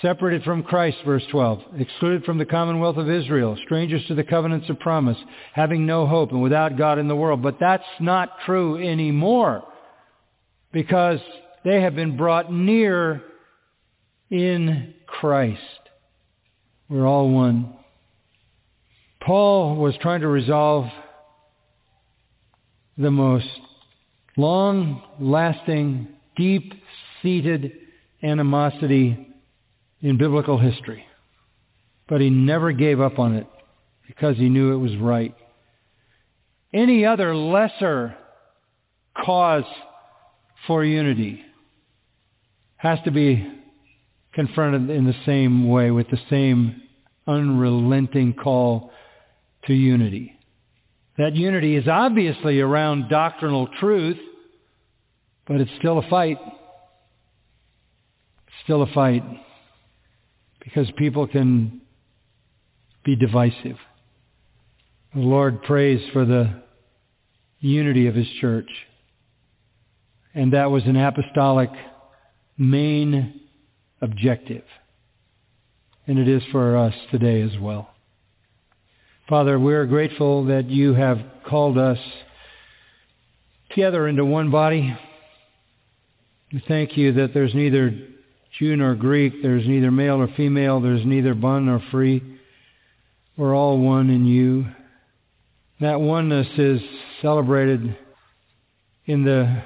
[0.02, 4.68] separated from Christ, verse 12, excluded from the commonwealth of Israel, strangers to the covenants
[4.68, 5.18] of promise,
[5.52, 7.42] having no hope and without God in the world.
[7.42, 9.64] But that's not true anymore
[10.72, 11.20] because
[11.64, 13.22] they have been brought near
[14.30, 15.60] in Christ.
[16.88, 17.74] We're all one.
[19.24, 20.86] Paul was trying to resolve
[22.98, 23.48] the most
[24.36, 27.72] long-lasting, deep-seated
[28.22, 29.33] animosity
[30.04, 31.06] in biblical history.
[32.06, 33.46] But he never gave up on it
[34.06, 35.34] because he knew it was right.
[36.72, 38.14] Any other lesser
[39.24, 39.64] cause
[40.66, 41.42] for unity
[42.76, 43.50] has to be
[44.34, 46.82] confronted in the same way with the same
[47.26, 48.90] unrelenting call
[49.66, 50.38] to unity.
[51.16, 54.18] That unity is obviously around doctrinal truth,
[55.46, 56.38] but it's still a fight.
[58.64, 59.22] Still a fight
[60.64, 61.82] because people can
[63.04, 63.76] be divisive.
[65.14, 66.62] The Lord prays for the
[67.60, 68.68] unity of his church.
[70.34, 71.70] And that was an apostolic
[72.58, 73.40] main
[74.00, 74.64] objective.
[76.06, 77.90] And it is for us today as well.
[79.28, 81.98] Father, we're grateful that you have called us
[83.70, 84.96] together into one body.
[86.52, 87.96] We thank you that there's neither
[88.58, 89.42] Jew nor Greek.
[89.42, 90.80] There's neither male or female.
[90.80, 92.22] There's neither bond nor free.
[93.36, 94.66] We're all one in you.
[95.80, 96.80] That oneness is
[97.20, 97.96] celebrated
[99.06, 99.62] in the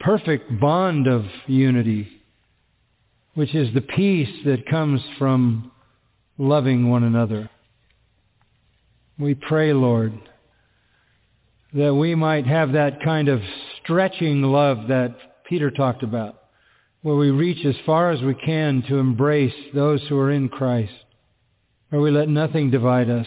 [0.00, 2.08] perfect bond of unity,
[3.34, 5.70] which is the peace that comes from
[6.38, 7.50] loving one another.
[9.18, 10.18] We pray, Lord,
[11.74, 13.42] that we might have that kind of
[13.82, 15.14] stretching love that
[15.46, 16.38] Peter talked about
[17.02, 20.92] where we reach as far as we can to embrace those who are in Christ,
[21.90, 23.26] where we let nothing divide us.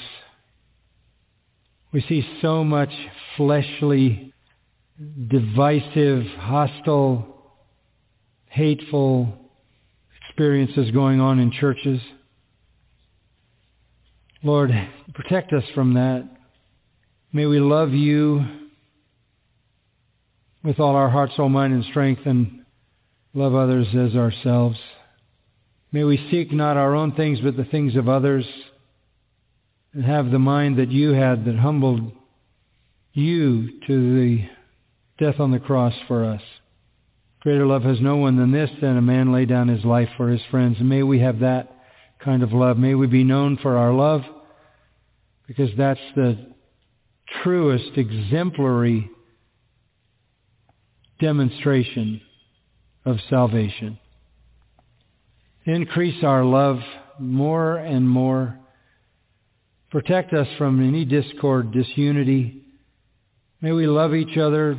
[1.94, 2.92] We see so much
[3.38, 4.34] fleshly,
[5.28, 7.32] divisive, hostile,
[8.50, 9.34] hateful
[10.28, 12.02] experiences going on in churches.
[14.44, 14.72] Lord,
[15.14, 16.28] protect us from that.
[17.34, 18.46] May we love you
[20.64, 22.61] with all our heart, soul, mind, and strength, and
[23.34, 24.78] love others as ourselves.
[25.92, 28.46] May we seek not our own things, but the things of others,
[29.94, 32.12] and have the mind that you had that humbled
[33.14, 34.48] you to the
[35.18, 36.42] death on the cross for us.
[37.42, 40.30] Greater love has no one than this, than a man lay down his life for
[40.30, 40.78] his friends.
[40.80, 41.76] And may we have that
[42.24, 42.78] kind of love.
[42.78, 44.22] May we be known for our love,
[45.48, 46.38] because that's the
[47.44, 49.10] truest, exemplary
[51.20, 52.22] demonstration
[53.06, 54.00] of salvation.
[55.66, 56.80] Increase our love
[57.20, 58.58] more and more.
[59.92, 62.64] Protect us from any discord, disunity.
[63.62, 64.78] May we love each other,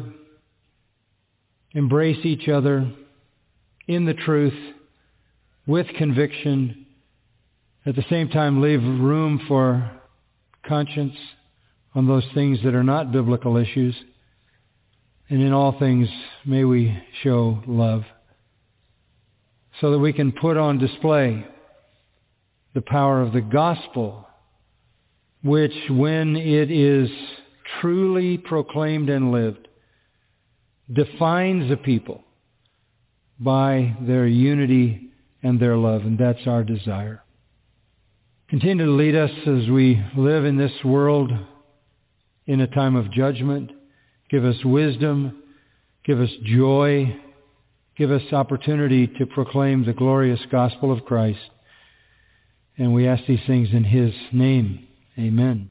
[1.73, 2.91] embrace each other
[3.87, 4.75] in the truth,
[5.67, 6.87] with conviction,
[7.87, 9.91] at the same time leave room for
[10.67, 11.15] conscience
[11.95, 13.95] on those things that are not biblical issues.
[15.29, 16.09] And in all things,
[16.45, 18.03] may we show love
[19.81, 21.47] so that we can put on display
[22.75, 24.27] the power of the gospel,
[25.43, 27.11] which when it is
[27.81, 29.69] truly proclaimed and lived,
[30.93, 32.23] defines a people
[33.39, 35.11] by their unity
[35.43, 37.23] and their love, and that's our desire.
[38.49, 41.33] Continue to lead us as we live in this world
[42.47, 43.71] in a time of judgment.
[44.31, 45.43] Give us wisdom.
[46.05, 47.17] Give us joy.
[47.97, 51.51] Give us opportunity to proclaim the glorious gospel of Christ.
[52.79, 54.87] And we ask these things in his name.
[55.19, 55.69] Amen.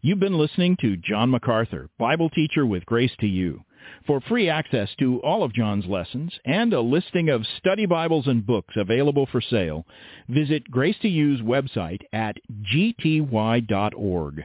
[0.00, 3.62] You've been listening to John MacArthur, Bible teacher with Grace to You.
[4.06, 8.46] For free access to all of John's lessons and a listing of study Bibles and
[8.46, 9.86] books available for sale,
[10.28, 12.36] visit Grace to You's website at
[12.74, 14.44] gty.org.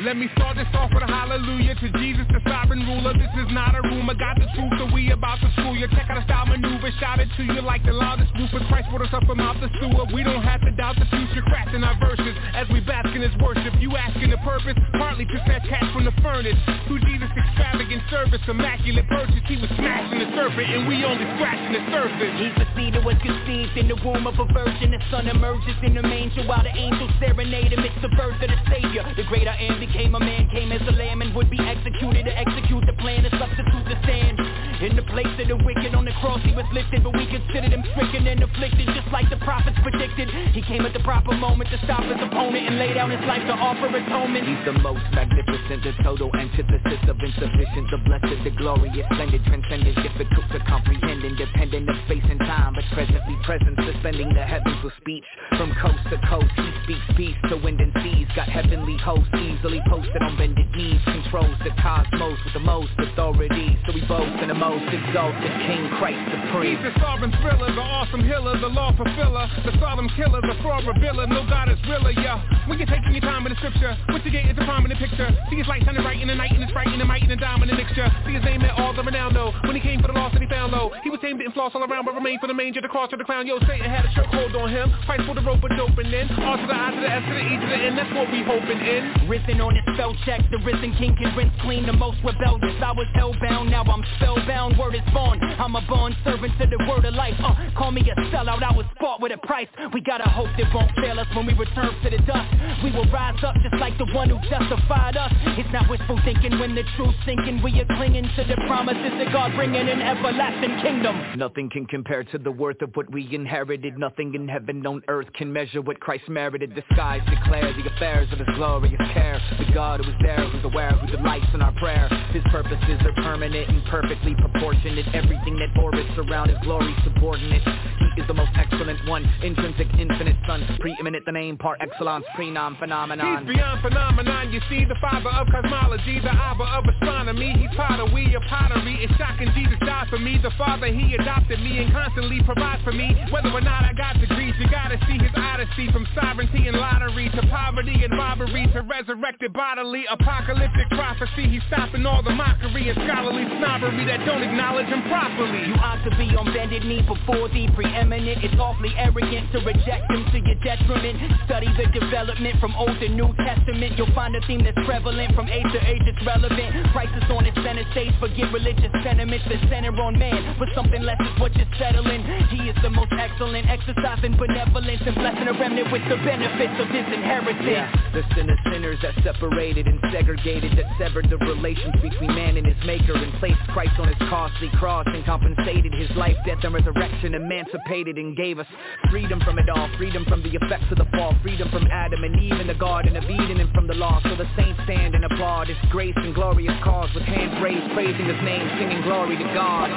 [0.00, 3.12] Let me start this off with a hallelujah to Jesus, the sovereign ruler.
[3.12, 5.84] This is not a rumor, got the truth, so we about to school you.
[5.92, 9.04] Check out the style maneuver, shout it to you like the loudest But Christ brought
[9.04, 10.08] us up from out the sewer.
[10.08, 13.36] We don't have to doubt the future, crafting our verses as we bask in his
[13.44, 13.76] worship.
[13.76, 16.56] You asking the purpose, partly to snatch cash from the furnace.
[16.88, 21.76] Through Jesus' extravagant service, immaculate purchase, he was smashing the serpent, and we only scratching
[21.76, 22.32] the surface.
[22.72, 24.96] Seed that was conceived in the womb of a virgin.
[24.96, 27.76] The sun emerges in the manger while the angels serenade.
[27.76, 29.58] It's the birth of the Savior, the greater I
[29.92, 33.22] became a man, came as a lamb and would be executed to execute the plan
[33.24, 34.69] to substitute the stand.
[34.80, 37.68] In the place of the wicked on the cross he was lifted, but we considered
[37.68, 40.32] him stricken and afflicted just like the prophets predicted.
[40.56, 43.44] He came at the proper moment to stop his opponent and lay down his life
[43.44, 44.48] to offer atonement.
[44.48, 50.00] He's the most magnificent, the total antithesis of insufficient, the blessed, the glorious, splendid, transcendent,
[50.00, 54.96] difficult to comprehend, independent of space and time, but presently present, suspending the heavens with
[54.96, 55.28] speech.
[55.60, 59.84] From coast to coast, he speaks peace to wind and seas, got heavenly hosts easily
[59.92, 64.48] posted on bended knees, controls the cosmos with the most authority, so we boast in
[64.48, 66.76] the most exalted King Christ supreme.
[66.76, 70.86] He's the sovereign thriller, the awesome healer, the law fulfiller, the solemn killer, the fraud
[70.86, 72.38] revealer, no God is realer, yeah.
[72.68, 75.26] When you're taking your time in the scripture, what you get is a prominent picture.
[75.50, 77.30] See his light shining bright in the night, and it's bright in the might and
[77.30, 78.06] the diamond in the mixture.
[78.26, 79.50] See his name at all the renown though.
[79.66, 81.72] When he came for the lost and he found low, he was tamed and floss
[81.74, 83.46] all around, but remained for the manger, the cross, to the crown.
[83.46, 84.92] Yo, Satan had a chokehold on him.
[85.06, 86.30] Fight for the rope, but open in.
[86.30, 88.30] R to the I to the S to the E to the N, that's what
[88.30, 89.28] we hoping in.
[89.28, 92.76] Risen on his spell check, the risen king can rinse clean the most rebellious.
[92.78, 94.59] I was hellbound, now I'm spellbound.
[94.60, 95.40] Word is born.
[95.40, 97.32] I'm a born servant to the word of life.
[97.42, 99.68] Uh, call me a sellout, I was bought with a price.
[99.94, 102.48] We got a hope that won't fail us when we return to the dust.
[102.84, 105.32] We will rise up just like the one who justified us.
[105.56, 107.62] It's not wishful thinking when the truth's sinking.
[107.62, 111.38] We are clinging to the promises that God bringing an everlasting kingdom.
[111.38, 113.98] Nothing can compare to the worth of what we inherited.
[113.98, 116.74] Nothing in heaven on earth can measure what Christ merited.
[116.74, 119.40] The skies declare the affairs of his glorious care.
[119.58, 122.08] The God who is there, who's aware, who delights in our prayer.
[122.32, 125.06] His purposes are permanent and perfectly proportionate.
[125.14, 127.62] Everything that orbits around his glory subordinate.
[127.62, 132.78] He is the most excellent one, intrinsic, infinite son, preeminent, the name par excellence, prenom
[132.78, 133.46] phenomenon.
[133.46, 137.54] He's beyond phenomenon, you see, the father of cosmology, the abba of astronomy.
[137.58, 139.04] He's potter, we are pottery.
[139.04, 140.38] It's shocking Jesus died for me.
[140.42, 143.14] The father, he adopted me and constantly provides for me.
[143.30, 147.30] Whether or not I got degrees, you gotta see his odyssey from sovereignty and lottery
[147.30, 151.48] to poverty and robbery to resurrected bodily apocalyptic prophecy.
[151.48, 155.68] He's stopping all the mockery and scholarly snobbery that don't acknowledge him properly.
[155.68, 158.44] You ought to be on bended knee before the preeminent.
[158.44, 161.20] It's awfully arrogant to reject him to your detriment.
[161.46, 163.96] Study the development from Old to New Testament.
[163.96, 166.02] You'll find a theme that's prevalent from age to age.
[166.06, 166.92] It's relevant.
[166.92, 168.12] Christ is on his center stage.
[168.20, 170.56] Forget religious sentiments that center on man.
[170.58, 172.24] But something less is what you're settling.
[172.50, 176.88] He is the most excellent, exercising benevolence and blessing a remnant with the benefits of
[176.88, 177.66] his inheritance.
[177.66, 182.56] Yeah, the sin of sinners that separated and segregated, that severed the relations between man
[182.56, 186.62] and his maker and placed Christ on his costly cross and compensated his life, death,
[186.62, 188.66] and resurrection, emancipated and gave us
[189.10, 192.40] freedom from it all, freedom from the effects of the fall, freedom from Adam and
[192.40, 194.20] Eve in the Garden of Eden and from the law.
[194.22, 198.24] So the saints stand and applaud his grace and glorious cause with hands raised, praising
[198.24, 199.90] his name, singing glory to God.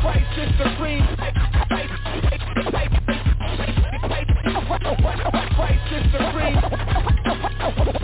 [0.00, 1.06] Christ is supreme.
[5.54, 7.99] Christ is supreme.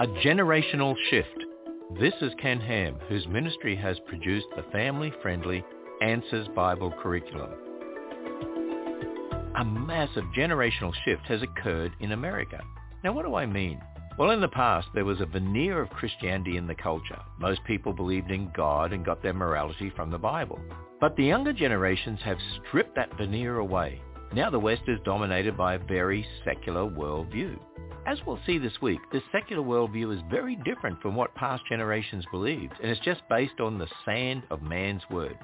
[0.00, 1.28] A generational shift.
[2.00, 5.64] This is Ken Ham, whose ministry has produced the family-friendly
[6.00, 7.50] Answers Bible curriculum.
[9.56, 12.62] A massive generational shift has occurred in America.
[13.02, 13.80] Now what do I mean?
[14.18, 17.20] Well, in the past, there was a veneer of Christianity in the culture.
[17.38, 20.60] Most people believed in God and got their morality from the Bible.
[21.00, 22.36] But the younger generations have
[22.66, 24.02] stripped that veneer away.
[24.34, 27.58] Now the West is dominated by a very secular worldview.
[28.06, 32.24] As we'll see this week, this secular worldview is very different from what past generations
[32.30, 35.38] believed, and it's just based on the sand of man's word.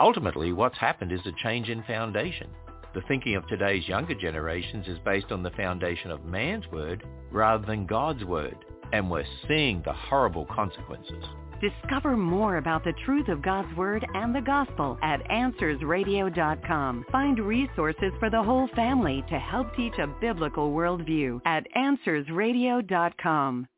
[0.00, 2.48] Ultimately, what's happened is a change in foundation.
[2.94, 7.64] The thinking of today's younger generations is based on the foundation of man's word rather
[7.64, 8.56] than God's word,
[8.92, 11.24] and we're seeing the horrible consequences.
[11.62, 17.06] Discover more about the truth of God's Word and the Gospel at AnswersRadio.com.
[17.10, 23.68] Find resources for the whole family to help teach a biblical worldview at AnswersRadio.com.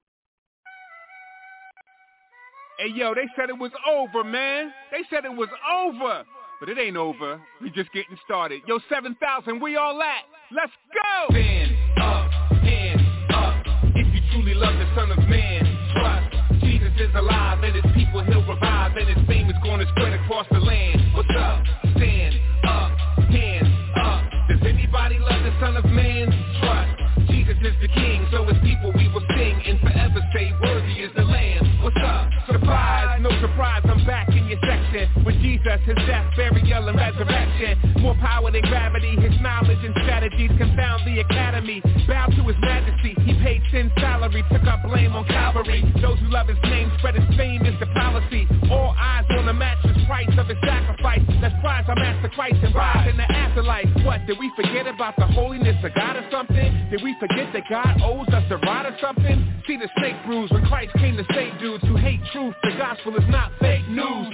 [2.79, 4.73] Hey, yo, they said it was over, man.
[4.91, 6.25] They said it was over.
[6.61, 7.41] But it ain't over.
[7.61, 8.63] We just getting started.
[8.67, 10.25] Yo, 7,000, we all at.
[10.55, 11.35] Let's go!
[11.35, 12.31] Stand up,
[12.63, 13.03] hands
[13.35, 13.55] up.
[13.97, 18.23] If you truly love the Son of Man, trust Jesus is alive and his people
[18.25, 21.01] he'll revive and his fame is going to spread across the land.
[21.15, 21.65] What's up?
[21.97, 22.35] Stand
[22.65, 22.93] up,
[23.29, 23.69] hands
[24.01, 24.23] up.
[24.49, 26.31] Does anybody love the Son of Man?
[26.61, 27.29] Trust.
[27.31, 31.11] Jesus is the King, so his people we will sing and forever say worthy is
[31.17, 31.83] the Lamb.
[31.83, 32.31] What's up?
[32.47, 34.94] Surprise, no surprise, I'm back in your section
[35.25, 38.01] with Jesus, his death, burial, and resurrection.
[38.01, 41.81] More power than gravity, his knowledge and strategies confound the academy.
[42.07, 45.83] Bow to his majesty, he paid sin salary, took up blame on Calvary.
[46.01, 48.47] Those who love his name spread his fame is the policy.
[48.71, 51.21] All eyes on the matchless price of his sacrifice.
[51.41, 53.89] Let's prize our master Christ and rise in the afterlife.
[54.05, 56.89] What, did we forget about the holiness of God or something?
[56.91, 59.63] Did we forget that God owes us a ride or something?
[59.67, 62.55] See the snake bruise when Christ came to save dudes who hate truth.
[62.63, 64.34] The gospel is not fake news.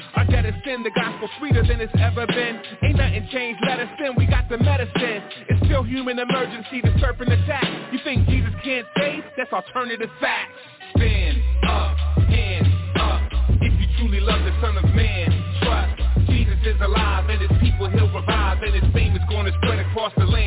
[0.71, 2.61] Sin, the gospel sweeter than it's ever been.
[2.85, 5.23] Ain't nothing changed, let us in, we got the medicine.
[5.49, 7.67] It's still human emergency, the serpent attack.
[7.93, 9.25] You think Jesus can't save?
[9.37, 10.53] That's alternative facts.
[10.95, 11.97] Stand up,
[12.31, 12.69] hands
[13.01, 13.21] up.
[13.61, 16.29] If you truly love the Son of Man, trust.
[16.29, 20.13] Jesus is alive and his people he'll revive and his fame is to spread across
[20.17, 20.40] the land.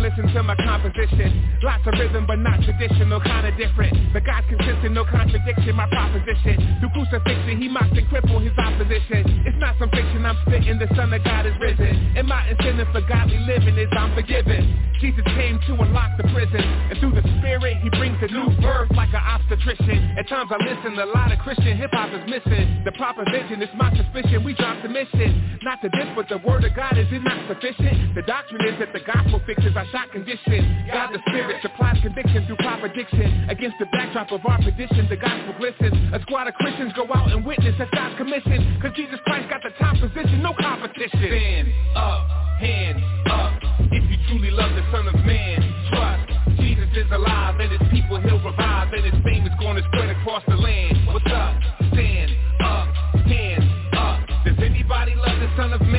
[0.00, 1.58] le listen to my composition.
[1.62, 4.12] Lots of rhythm, but not traditional, kinda different.
[4.12, 6.78] But God's consistent, no contradiction, my proposition.
[6.80, 9.44] Through crucifixion, he mocked and crippled his opposition.
[9.46, 12.16] It's not some fiction, I'm spitting, the Son of God is risen.
[12.16, 14.90] And my incentive for godly living is I'm forgiven.
[15.00, 16.60] Jesus came to unlock the prison.
[16.60, 20.16] And through the Spirit, he brings a new birth like an obstetrician.
[20.18, 22.84] At times I listen, a lot of Christian hip-hop is missing.
[22.84, 25.58] The proper vision it's my suspicion, we drop the mission.
[25.62, 28.14] Not to this, but the word of God, is it not sufficient?
[28.14, 30.86] The doctrine is that the gospel fixes our shot condition.
[30.92, 33.48] God the Spirit supplies conviction through proper diction.
[33.48, 35.94] Against the backdrop of our position, the gospel glistens.
[36.14, 38.78] A squad of Christians go out and witness at God's commission.
[38.82, 41.18] Cause Jesus Christ got the top position, no competition.
[41.18, 42.26] Stand up,
[42.58, 43.52] hands up.
[43.90, 45.58] If you truly love the Son of Man,
[45.90, 46.58] trust.
[46.58, 50.42] Jesus is alive and his people he'll revive and his fame is to spread across
[50.48, 51.06] the land.
[51.06, 51.54] What's up?
[51.92, 52.30] Stand
[52.60, 52.88] up,
[53.26, 53.64] hands
[53.96, 54.20] up.
[54.44, 55.89] Does anybody love the Son of Man?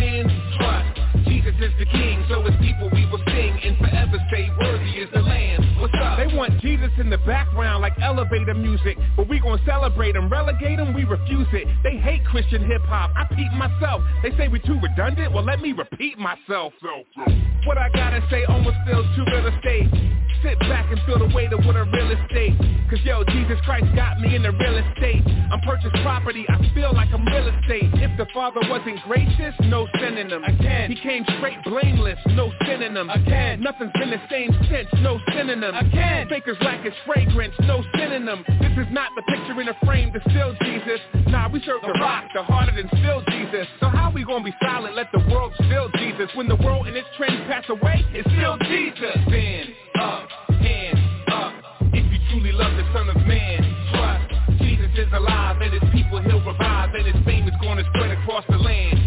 [6.71, 10.93] Want Jesus in the background like elevator music, but we gon' celebrate him, relegate him,
[10.93, 11.67] we refuse it.
[11.83, 14.01] They hate Christian hip hop, I peep myself.
[14.23, 16.73] They say we too redundant, well let me repeat myself.
[17.65, 19.89] What I gotta say almost feels too real estate.
[20.43, 22.57] Sit back and feel the weight of what a real estate.
[22.89, 25.23] Cause yo, Jesus Christ got me in the real estate.
[25.51, 27.91] I'm purchased property, I feel like I'm real estate.
[28.01, 30.43] If the Father wasn't gracious, no him.
[30.43, 33.09] Again, he came straight blameless, no synonym.
[33.09, 35.75] Again, nothing's been the same since, no synonym.
[35.75, 38.43] Again, fakers lack his fragrance, no synonym.
[38.59, 40.99] This is not the picture in a frame to still Jesus.
[41.27, 43.67] Nah, we serve the rock, the harder than still Jesus.
[43.79, 46.29] So how we gonna be silent, let the world still Jesus?
[46.35, 49.15] When the world and its trends pass away, it's still Jesus.
[49.27, 50.29] Stand up,
[50.61, 50.99] hands
[51.31, 51.53] up.
[51.93, 53.59] If you truly love the Son of Man,
[53.93, 54.59] trust.
[54.59, 58.43] Jesus is alive and his people he'll revive and his fame is to spread across
[58.49, 59.00] the land.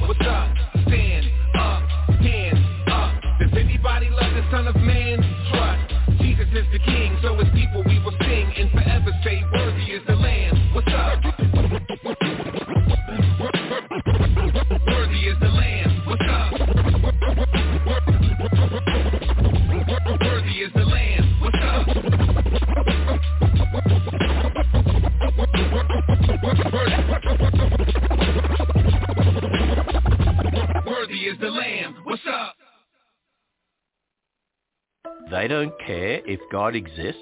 [35.45, 37.21] They don't care if God exists?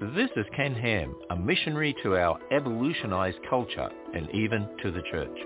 [0.00, 5.38] This is Ken Ham, a missionary to our evolutionized culture and even to the church.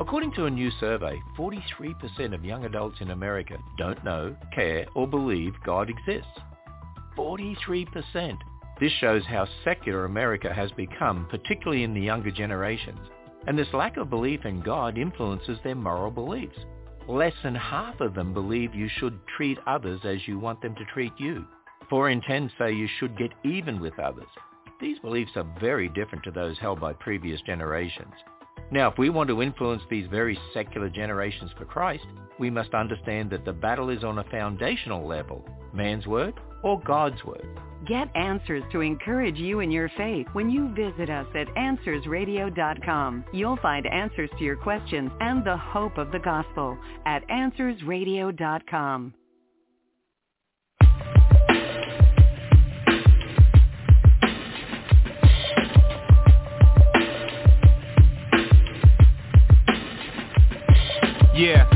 [0.00, 5.06] According to a new survey, 43% of young adults in America don't know, care, or
[5.06, 6.40] believe God exists.
[7.18, 8.38] 43%.
[8.80, 13.06] This shows how secular America has become, particularly in the younger generations.
[13.46, 16.56] And this lack of belief in God influences their moral beliefs.
[17.08, 20.84] Less than half of them believe you should treat others as you want them to
[20.86, 21.44] treat you.
[21.88, 24.26] Four in ten say you should get even with others.
[24.80, 28.12] These beliefs are very different to those held by previous generations.
[28.72, 32.06] Now, if we want to influence these very secular generations for Christ,
[32.40, 37.22] we must understand that the battle is on a foundational level, man's word or God's
[37.24, 37.46] word.
[37.86, 43.24] Get answers to encourage you in your faith when you visit us at AnswersRadio.com.
[43.32, 46.76] You'll find answers to your questions and the hope of the gospel
[47.06, 49.14] at AnswersRadio.com.
[61.36, 61.75] Yeah, man, it's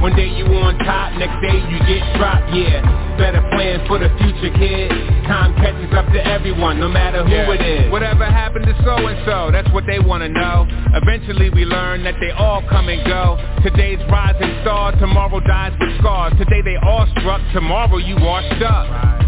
[0.00, 2.86] One day you on top, next day you get dropped, yeah.
[3.18, 4.90] Better plan for the future, kid.
[5.26, 7.50] Time catches up to everyone, no matter who yeah.
[7.50, 7.90] it is.
[7.90, 10.66] Whatever happened to so-and-so, that's what they wanna know.
[10.94, 13.36] Eventually we learn that they all come and go.
[13.64, 16.32] Today's rising star, tomorrow dies with scars.
[16.38, 19.27] Today they all struck, tomorrow you washed up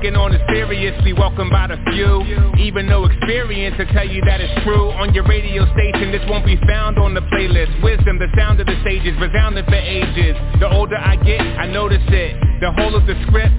[0.00, 1.12] speaking on is seriously.
[1.12, 2.24] Welcomed by the few.
[2.56, 4.90] Even no experience to tell you that it's true.
[4.96, 7.82] On your radio station, this won't be found on the playlist.
[7.82, 10.36] Wisdom, the sound of the sages, resounding for ages.
[10.58, 12.32] The older I get, I notice it.
[12.60, 13.52] The whole of the script,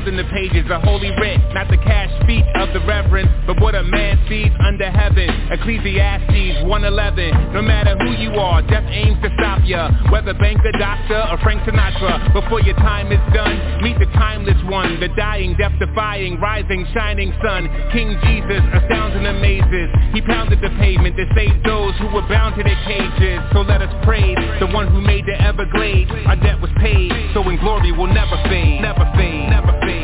[0.00, 3.60] found in the pages A holy writ, not the cash speech of the reverend But
[3.60, 5.28] what a man sees under heaven.
[5.50, 9.90] Ecclesiastes 111 No matter who you are, death aims to stop ya.
[10.10, 15.00] Whether banker, doctor, or Frank Sinatra Before your time is done, meet the timeless one
[15.00, 17.68] The dying, death-defying, rising, shining sun.
[17.92, 19.88] King Jesus astounds and amazes.
[20.14, 23.40] He pounded the pavement to save those who were bound to their cages.
[23.52, 26.10] So let us praise the one who made the Everglades.
[26.26, 29.99] Our debt was paid, so in glory we'll Never fade, never fade, never fade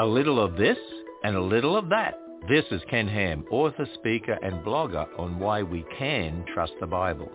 [0.00, 0.78] a little of this
[1.24, 2.14] and a little of that.
[2.48, 7.28] This is Ken Ham, author, speaker and blogger on why we can trust the Bible.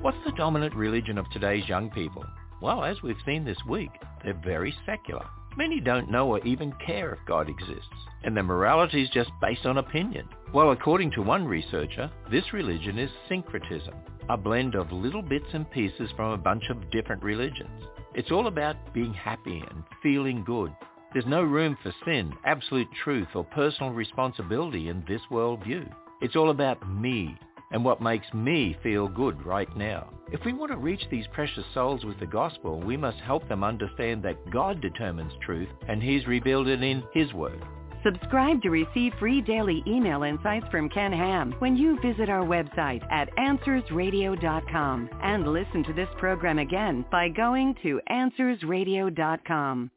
[0.00, 2.24] What's the dominant religion of today's young people?
[2.62, 3.90] Well, as we've seen this week,
[4.22, 5.26] they're very secular.
[5.56, 7.88] Many don't know or even care if God exists,
[8.22, 10.28] and their morality is just based on opinion.
[10.52, 13.94] Well, according to one researcher, this religion is syncretism,
[14.28, 17.82] a blend of little bits and pieces from a bunch of different religions.
[18.14, 20.72] It's all about being happy and feeling good.
[21.12, 25.90] There's no room for sin, absolute truth, or personal responsibility in this worldview.
[26.20, 27.36] It's all about me
[27.70, 30.10] and what makes me feel good right now.
[30.30, 33.64] If we want to reach these precious souls with the gospel, we must help them
[33.64, 37.62] understand that God determines truth and he's revealed it in his word.
[38.04, 43.02] Subscribe to receive free daily email insights from Ken Ham when you visit our website
[43.10, 49.90] at AnswersRadio.com and listen to this program again by going to AnswersRadio.com.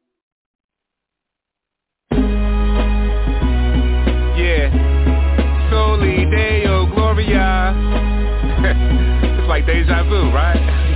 [4.37, 4.90] Yeah.
[7.21, 7.73] Soli Deo Gloria.
[9.23, 10.90] it's like deja vu, right?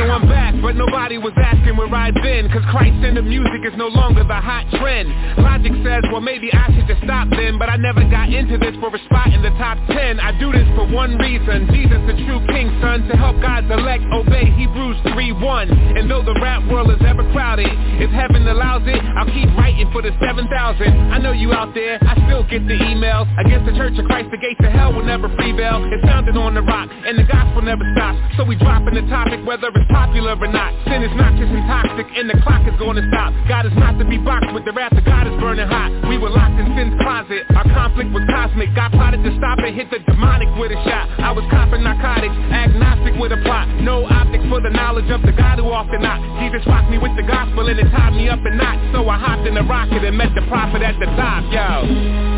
[0.00, 2.48] Yo, I'm back, but nobody was asking where I've been.
[2.48, 5.12] Cause Christ in the music is no longer the hot trend.
[5.36, 8.72] Logic says, well maybe I should just stop then But I never got into this
[8.80, 12.16] for a spot in the top 10 I do this for one reason Jesus the
[12.24, 16.88] true king, son To help God's elect obey Hebrews 3.1 And though the rap world
[16.88, 17.68] is ever crowded
[18.00, 20.48] If heaven allows it, I'll keep writing for the 7,000
[21.12, 23.26] I know you out there, I still get the emails.
[23.38, 25.82] Against the church of Christ, the gates of hell will never prevail.
[25.90, 28.18] It's sounded on the rock, and the gospel never stops.
[28.36, 30.72] So we dropping the topic whether it's popular or not.
[30.86, 33.30] Sin is not just intoxic and the clock is to stop.
[33.46, 35.90] God is not to be boxed with the wrath of God is burning hot.
[36.08, 37.46] We were locked in sin's closet.
[37.54, 38.74] Our conflict was cosmic.
[38.74, 41.06] God plotted to stop and hit the demonic with a shot.
[41.20, 43.68] I was copping narcotics, agnostic with a plot.
[43.84, 46.18] No optic for the knowledge of the God who often not.
[46.42, 49.18] Jesus rocked me with the gospel and it tied me up in knots So I
[49.18, 51.82] hopped in a rocket and met the prophet at the top Yo,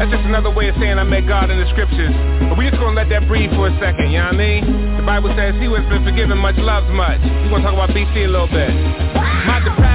[0.01, 2.13] that's just another way of saying I met God in the scriptures.
[2.49, 4.63] But we just gonna let that breathe for a second, you know what I mean?
[4.97, 7.91] The Bible says he who has been forgiven much loves much We gonna talk about
[7.91, 9.12] BC a little bit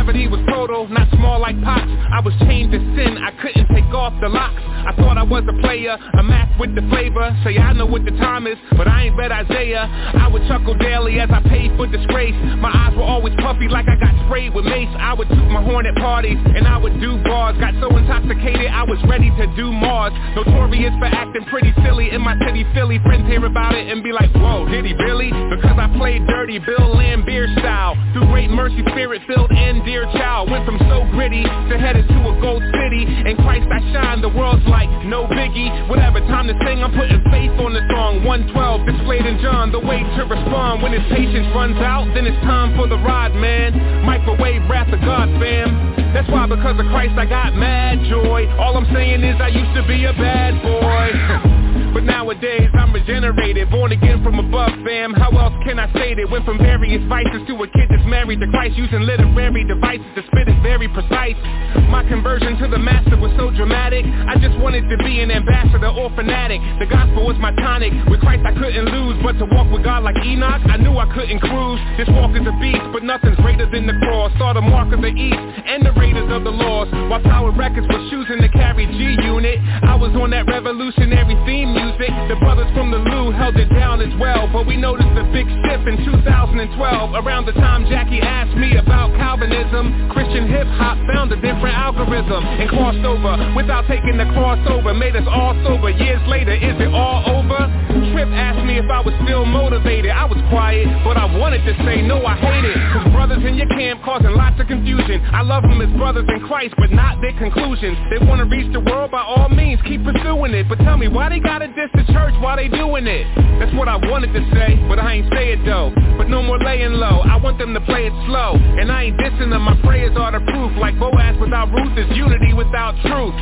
[0.08, 3.68] My depravity was total, not small like pops I was chained to sin, I couldn't
[3.76, 4.56] take off the locks.
[4.58, 7.36] I thought I was a player, a math with the flavor.
[7.44, 9.84] Say I know what the time is, but I ain't read Isaiah.
[9.84, 12.34] I would chuckle daily as I paid for disgrace.
[12.58, 14.88] My eyes were always puffy like I got sprayed with mace.
[14.98, 17.58] I would toot my horn at parties, and I would do bars.
[17.60, 20.14] Got so intoxicated, I was ready to do Mars.
[20.36, 23.00] Notorious for acting pretty silly in my city, Philly.
[23.04, 25.30] Friends hear about it and be like, whoa, did he really?
[25.52, 28.00] Because I played dirty, Bill Laimbeer style.
[28.14, 32.34] Through great mercy, spirit-filled and dear child Went from so gritty to headed to a
[32.40, 33.04] gold city.
[33.04, 35.68] In Christ I shine, the world's like, no biggie.
[35.90, 38.24] Whatever, time to sing, I'm putting faith on the song.
[38.24, 40.84] 112, displayed in John, the way to respond.
[40.84, 44.06] When his patience runs out, then it's time for the ride, man.
[44.06, 46.14] Microwave wrath of God, fam.
[46.14, 48.48] That's why because of Christ I got mad joy.
[48.56, 51.54] All I'm saying is I used to be a bad boy.
[51.94, 55.14] But nowadays I'm regenerated, born again from above, fam.
[55.14, 56.30] How else can I say that?
[56.30, 60.22] Went from various vices to a kid that's married to Christ Using literary devices to
[60.28, 61.40] spit is very precise.
[61.88, 64.04] My conversion to the master was so dramatic.
[64.04, 66.60] I just wanted to be an ambassador or fanatic.
[66.80, 67.96] The gospel was my tonic.
[68.12, 71.08] With Christ I couldn't lose But to walk with God like Enoch I knew I
[71.16, 71.80] couldn't cruise.
[71.96, 74.36] This walk is a beast But nothing's greater than the cross.
[74.38, 76.92] Saw the mark of the east And the raiders of the lost.
[77.08, 82.17] While Power Records was choosing to carry G-Unit I was on that revolutionary theme music
[82.26, 85.46] The brothers from the Lou held it down as well But we noticed a big
[85.46, 86.74] shift in 2012
[87.14, 92.70] Around the time Jackie asked me about Calvinism Christian hip-hop found a different algorithm And
[92.70, 93.54] crossed over.
[93.56, 95.90] Without taking the crossover Made us all sober.
[95.92, 97.70] Years later, is it all over?
[98.18, 100.10] Trip asked me if I was still motivated.
[100.10, 102.74] I was quiet, but I wanted to say no, I hate it.
[102.90, 105.22] Cause brothers in your camp causing lots of confusion.
[105.30, 107.94] I love them as brothers in Christ, but not their conclusions.
[108.10, 110.66] They wanna reach the world by all means, keep pursuing it.
[110.66, 113.30] But tell me, why they gotta diss the church while they doing it?
[113.62, 115.94] That's what I wanted to say, but I ain't say it though.
[116.18, 118.58] But no more laying low, I want them to play it slow.
[118.58, 120.74] And I ain't dissing them, my prayers are the proof.
[120.82, 123.38] Like Boaz without Ruth is unity without truth.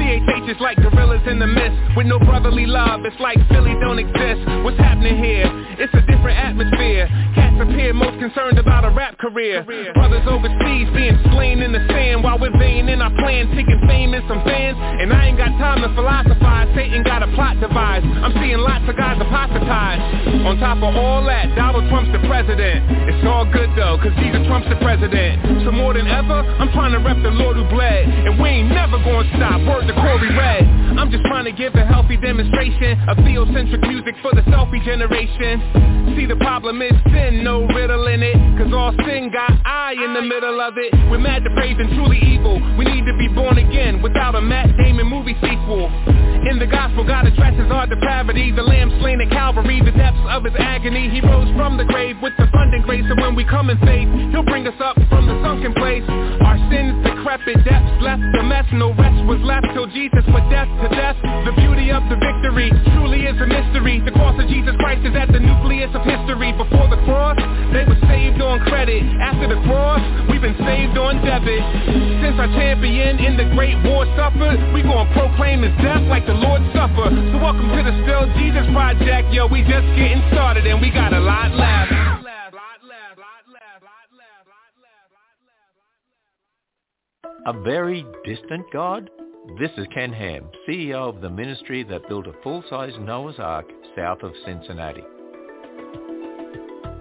[0.00, 3.99] CHH is like gorillas in the mist With no brotherly love, it's like Philly don't
[4.00, 5.46] exist What's happening here?
[5.76, 9.62] It's a different atmosphere Cats appear most concerned about a rap career
[9.94, 14.14] Brothers overseas being slain in the sand While we're vain in our plan, seeking fame
[14.14, 18.06] and some fans And I ain't got time to philosophize Satan got a plot devised
[18.20, 20.44] I'm seeing lots of guys apostatized.
[20.44, 22.84] On top of all that, Donald Trump's the president.
[23.08, 25.64] It's all good though, cause Jesus Trump's the president.
[25.64, 28.04] So more than ever, I'm trying to rep the Lord who bled.
[28.28, 30.64] And we ain't never gonna stop, word to Corey Red.
[31.00, 36.16] I'm just trying to give a healthy demonstration of theocentric music for the selfie generation.
[36.16, 38.36] See the problem is sin, no riddle in it.
[38.58, 40.92] Cause all sin got I in the middle of it.
[41.10, 42.58] We're mad depraved and truly evil.
[42.76, 45.88] We need to be born again without a Matt Damon movie sequel.
[46.50, 48.50] In the gospel, God addresses our depravity.
[48.50, 51.08] The lamb slain at Calvary, the depths of his agony.
[51.08, 53.04] He rose from the grave with abundant grace.
[53.04, 56.02] And when we come in faith, he'll bring us up from the sunken place.
[56.08, 58.64] Our sins decrepit, depths left the mess.
[58.72, 61.16] No rest was left till Jesus put death to death.
[61.44, 63.69] The beauty of the victory truly is a mystery.
[63.70, 66.50] The cross of Jesus Christ is at the nucleus of history.
[66.50, 67.38] Before the cross,
[67.70, 68.98] they were saved on credit.
[69.22, 71.62] After the cross, we've been saved on debit.
[72.18, 76.34] Since our champion in the great war suffered, we gon' proclaim his death like the
[76.34, 77.14] Lord's Supper.
[77.14, 79.30] So welcome to the Still Jesus Project.
[79.30, 81.94] Yo, we just getting started and we got a lot left.
[87.46, 89.10] A very distant God?
[89.46, 93.64] This is Ken Ham, CEO of the ministry that built a full-size Noah's Ark
[93.96, 95.02] south of Cincinnati.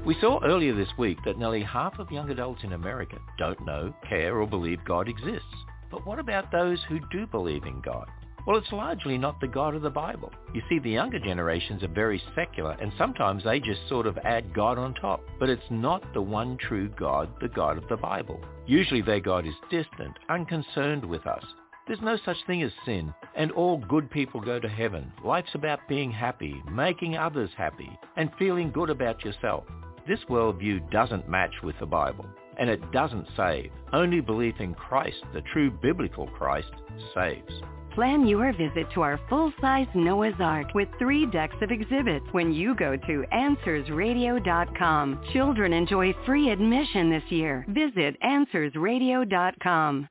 [0.05, 3.93] We saw earlier this week that nearly half of young adults in America don't know,
[4.07, 5.53] care or believe God exists.
[5.91, 8.07] But what about those who do believe in God?
[8.47, 10.31] Well, it's largely not the God of the Bible.
[10.53, 14.53] You see, the younger generations are very secular and sometimes they just sort of add
[14.53, 15.21] God on top.
[15.41, 18.39] But it's not the one true God, the God of the Bible.
[18.65, 21.43] Usually their God is distant, unconcerned with us.
[21.89, 25.11] There's no such thing as sin, and all good people go to heaven.
[25.25, 29.63] Life's about being happy, making others happy, and feeling good about yourself.
[30.07, 32.27] This worldview doesn't match with the Bible,
[32.57, 33.71] and it doesn't save.
[33.91, 36.69] Only belief in Christ, the true biblical Christ,
[37.15, 37.51] saves.
[37.95, 42.75] Plan your visit to our full-size Noah's Ark with three decks of exhibits when you
[42.75, 45.23] go to AnswersRadio.com.
[45.33, 47.65] Children enjoy free admission this year.
[47.67, 50.07] Visit AnswersRadio.com.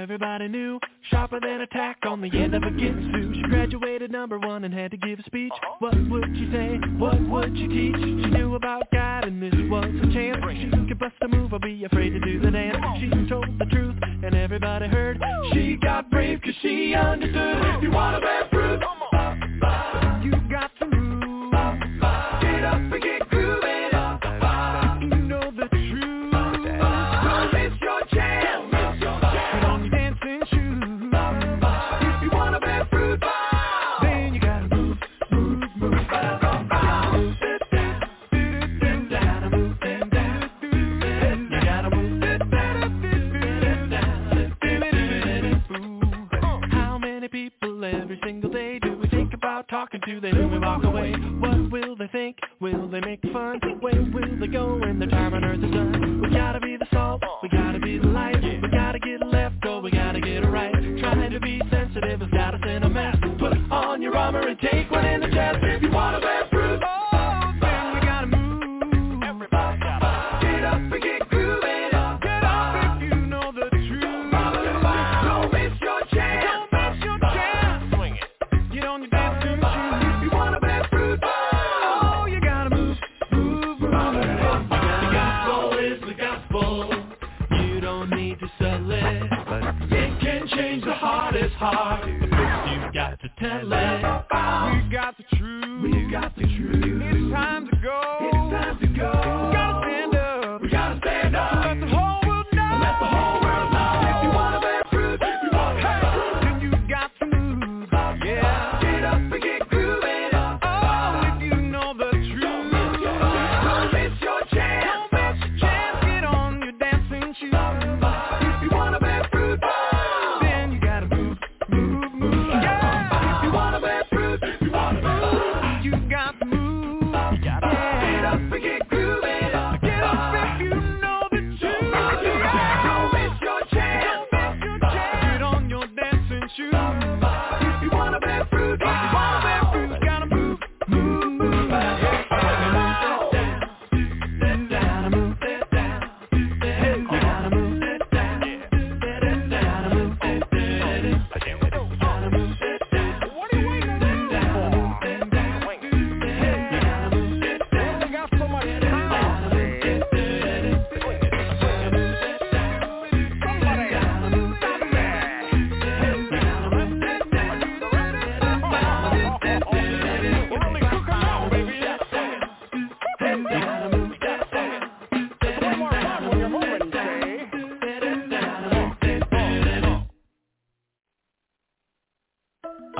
[0.01, 0.80] everybody knew,
[1.11, 3.34] sharper than a tack on the end of a ginsu.
[3.34, 5.53] She graduated number one and had to give a speech.
[5.78, 6.78] What would she say?
[6.96, 7.96] What would she teach?
[7.96, 10.38] She knew about God and this was a chance.
[10.53, 12.78] She could bust a move or be afraid to do the dance.
[12.98, 15.22] She told the truth and everybody heard.
[15.53, 17.76] She got brave cause she understood.
[17.76, 20.10] If you wanna bear fruit, you got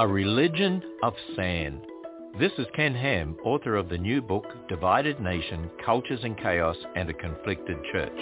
[0.01, 1.83] A Religion of Sand.
[2.39, 7.11] This is Ken Ham, author of the new book, Divided Nation, Cultures and Chaos and
[7.11, 8.19] a Conflicted Church.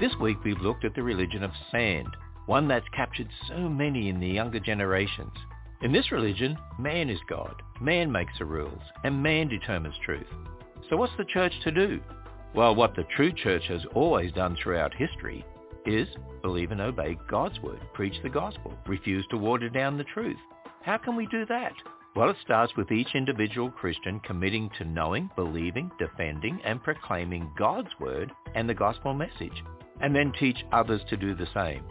[0.00, 2.08] This week we've looked at the religion of sand,
[2.46, 5.30] one that's captured so many in the younger generations.
[5.80, 10.26] In this religion, man is God, man makes the rules, and man determines truth.
[10.90, 12.00] So what's the church to do?
[12.52, 15.44] Well, what the true church has always done throughout history
[15.86, 16.08] is
[16.42, 20.38] believe and obey God's word, preach the gospel, refuse to water down the truth.
[20.82, 21.72] How can we do that?
[22.14, 27.88] Well, it starts with each individual Christian committing to knowing, believing, defending, and proclaiming God's
[27.98, 29.64] word and the gospel message,
[30.00, 31.82] and then teach others to do the same.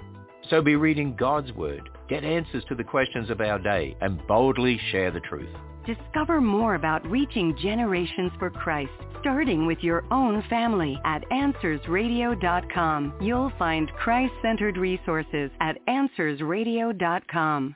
[0.49, 4.79] So be reading God's word, get answers to the questions of our day, and boldly
[4.91, 5.55] share the truth.
[5.85, 13.13] Discover more about reaching generations for Christ, starting with your own family at AnswersRadio.com.
[13.19, 17.75] You'll find Christ-centered resources at AnswersRadio.com.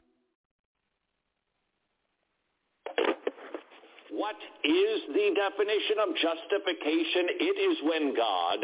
[4.12, 7.26] What is the definition of justification?
[7.40, 8.60] It is when God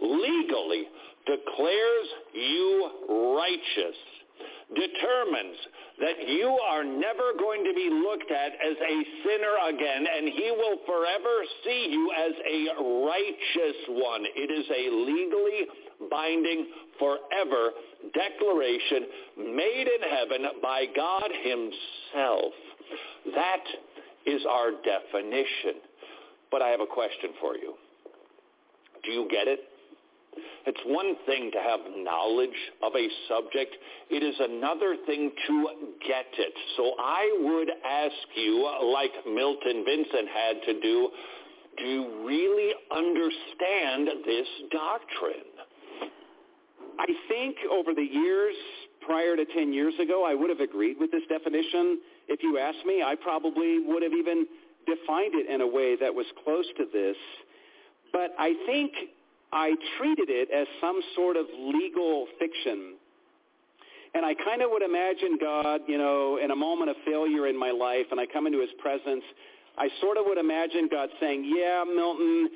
[0.00, 0.84] legally
[1.26, 2.90] declares you
[3.36, 3.96] righteous
[4.74, 5.56] determines
[5.98, 10.50] that you are never going to be looked at as a sinner again, and he
[10.52, 11.34] will forever
[11.64, 14.24] see you as a righteous one.
[14.36, 16.66] It is a legally binding,
[16.98, 17.70] forever
[18.12, 22.52] declaration made in heaven by God himself.
[23.34, 23.64] That
[24.26, 25.80] is our definition.
[26.50, 27.74] But I have a question for you.
[29.04, 29.60] Do you get it?
[30.66, 33.76] It's one thing to have knowledge of a subject.
[34.10, 35.68] It is another thing to
[36.06, 36.52] get it.
[36.76, 41.10] So I would ask you, like Milton Vincent had to do,
[41.78, 45.52] do you really understand this doctrine?
[46.98, 48.54] I think over the years,
[49.06, 52.00] prior to 10 years ago, I would have agreed with this definition.
[52.28, 54.46] If you asked me, I probably would have even
[54.86, 57.16] defined it in a way that was close to this.
[58.12, 58.92] But I think
[59.56, 62.96] I treated it as some sort of legal fiction.
[64.12, 67.58] And I kind of would imagine God, you know, in a moment of failure in
[67.58, 69.24] my life, and I come into his presence,
[69.78, 72.50] I sort of would imagine God saying, yeah, Milton,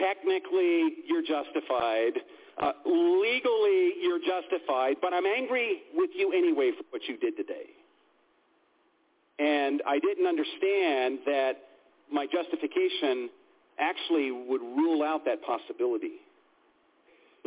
[0.00, 2.16] technically you're justified.
[2.56, 7.76] Uh, legally you're justified, but I'm angry with you anyway for what you did today.
[9.38, 11.52] And I didn't understand that
[12.10, 13.28] my justification
[13.78, 16.24] actually would rule out that possibility.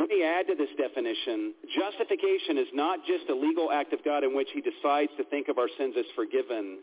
[0.02, 1.54] Let me add to this definition.
[1.78, 5.48] Justification is not just a legal act of God in which he decides to think
[5.48, 6.80] of our sins as forgiven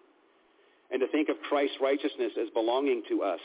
[0.92, 3.40] and to think of Christ's righteousness as belonging to us.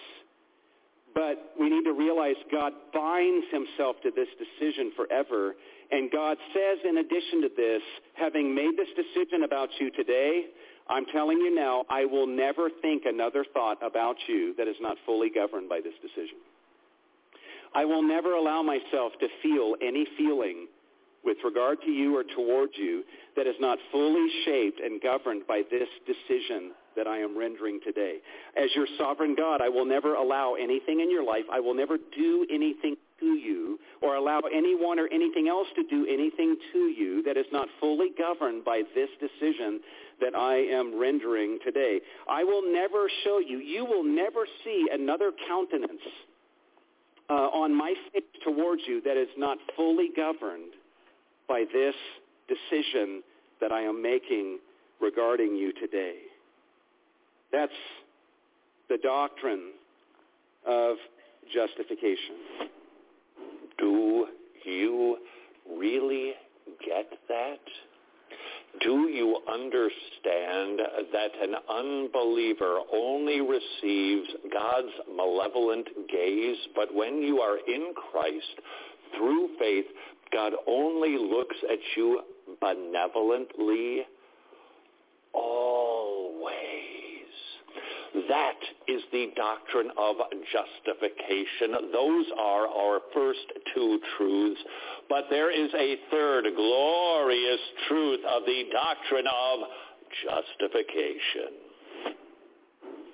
[1.15, 5.55] But we need to realize God binds himself to this decision forever.
[5.89, 7.81] And God says in addition to this,
[8.13, 10.53] having made this decision about you today,
[10.87, 14.97] I'm telling you now, I will never think another thought about you that is not
[15.07, 16.37] fully governed by this decision.
[17.75, 20.67] I will never allow myself to feel any feeling
[21.23, 23.03] with regard to you or toward you
[23.35, 28.17] that is not fully shaped and governed by this decision that I am rendering today.
[28.55, 31.45] As your sovereign God, I will never allow anything in your life.
[31.51, 36.05] I will never do anything to you or allow anyone or anything else to do
[36.07, 39.79] anything to you that is not fully governed by this decision
[40.21, 42.01] that I am rendering today.
[42.29, 46.01] I will never show you, you will never see another countenance
[47.33, 50.73] uh, on my face towards you that is not fully governed
[51.47, 51.95] by this
[52.47, 53.23] decision
[53.59, 54.59] that I am making
[55.01, 56.17] regarding you today.
[57.51, 57.71] That's
[58.87, 59.71] the doctrine
[60.67, 60.97] of
[61.51, 62.35] justification.
[63.79, 64.27] Do
[64.63, 65.17] you
[65.75, 66.33] really
[66.85, 67.59] get that?
[68.81, 70.79] Do you understand
[71.11, 78.59] that an unbeliever only receives God's malevolent gaze, but when you are in Christ,
[79.15, 79.85] through faith,
[80.31, 82.21] God only looks at you
[82.59, 84.01] benevolently
[85.33, 85.82] always.
[88.29, 90.17] That is the doctrine of
[90.51, 91.91] justification.
[91.91, 93.39] Those are our first
[93.73, 94.61] two truths.
[95.09, 99.59] But there is a third glorious truth of the doctrine of
[100.23, 101.57] justification.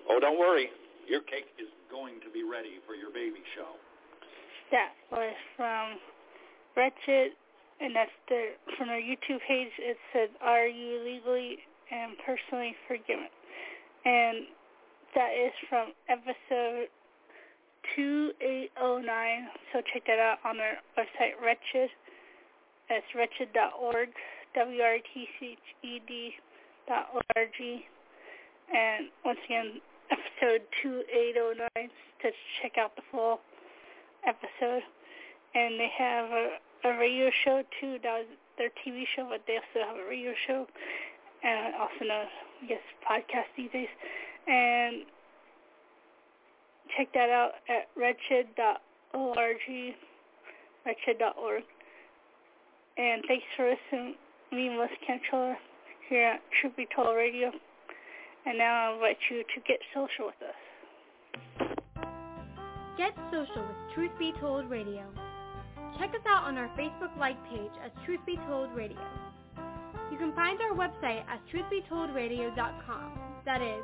[0.09, 0.69] Oh, don't worry.
[1.07, 3.79] Your cake is going to be ready for your baby show.
[4.71, 5.97] That was from
[6.75, 7.31] Wretched,
[7.79, 9.71] and that's the, from our YouTube page.
[9.79, 11.57] It said, are you legally
[11.91, 13.29] and personally forgiven?
[14.05, 14.45] And
[15.15, 16.87] that is from episode
[17.95, 19.47] 2809.
[19.71, 21.89] So check that out on their website, Wretched.
[22.89, 24.09] That's wretched.org,
[24.55, 26.33] W-R-T-C-H-E-D
[26.87, 27.85] dot O-R-G.
[28.73, 31.89] And once again, episode 2809
[32.21, 32.31] to
[32.61, 33.39] check out the full
[34.25, 34.83] episode.
[35.55, 37.97] And they have a, a radio show too.
[38.03, 38.27] That was
[38.57, 40.67] their TV show, but they also have a radio show,
[41.43, 42.27] and also known,
[42.61, 43.87] I guess, podcast these days.
[44.47, 45.03] And
[46.97, 49.57] check that out at wretched.org,
[50.85, 51.63] wretched.org.
[52.97, 54.15] And thanks for listening.
[54.51, 55.57] Me, Melissa Controller,
[56.09, 57.51] here at Truth Be Told Radio.
[58.45, 60.59] And now I invite you to get social with us.
[62.97, 65.05] Get social with Truth Be Told Radio.
[65.99, 68.97] Check us out on our Facebook like page as Truth Be Told Radio.
[70.11, 73.19] You can find our website at truthbetoldradio.com.
[73.45, 73.83] That is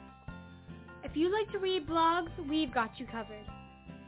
[1.11, 3.45] If you like to read blogs, we've got you covered.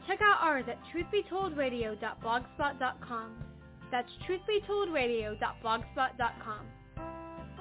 [0.06, 3.30] Check out ours at truthbetoldradio.blogspot.com.
[3.90, 6.66] That's truthbetoldradio.blogspot.com.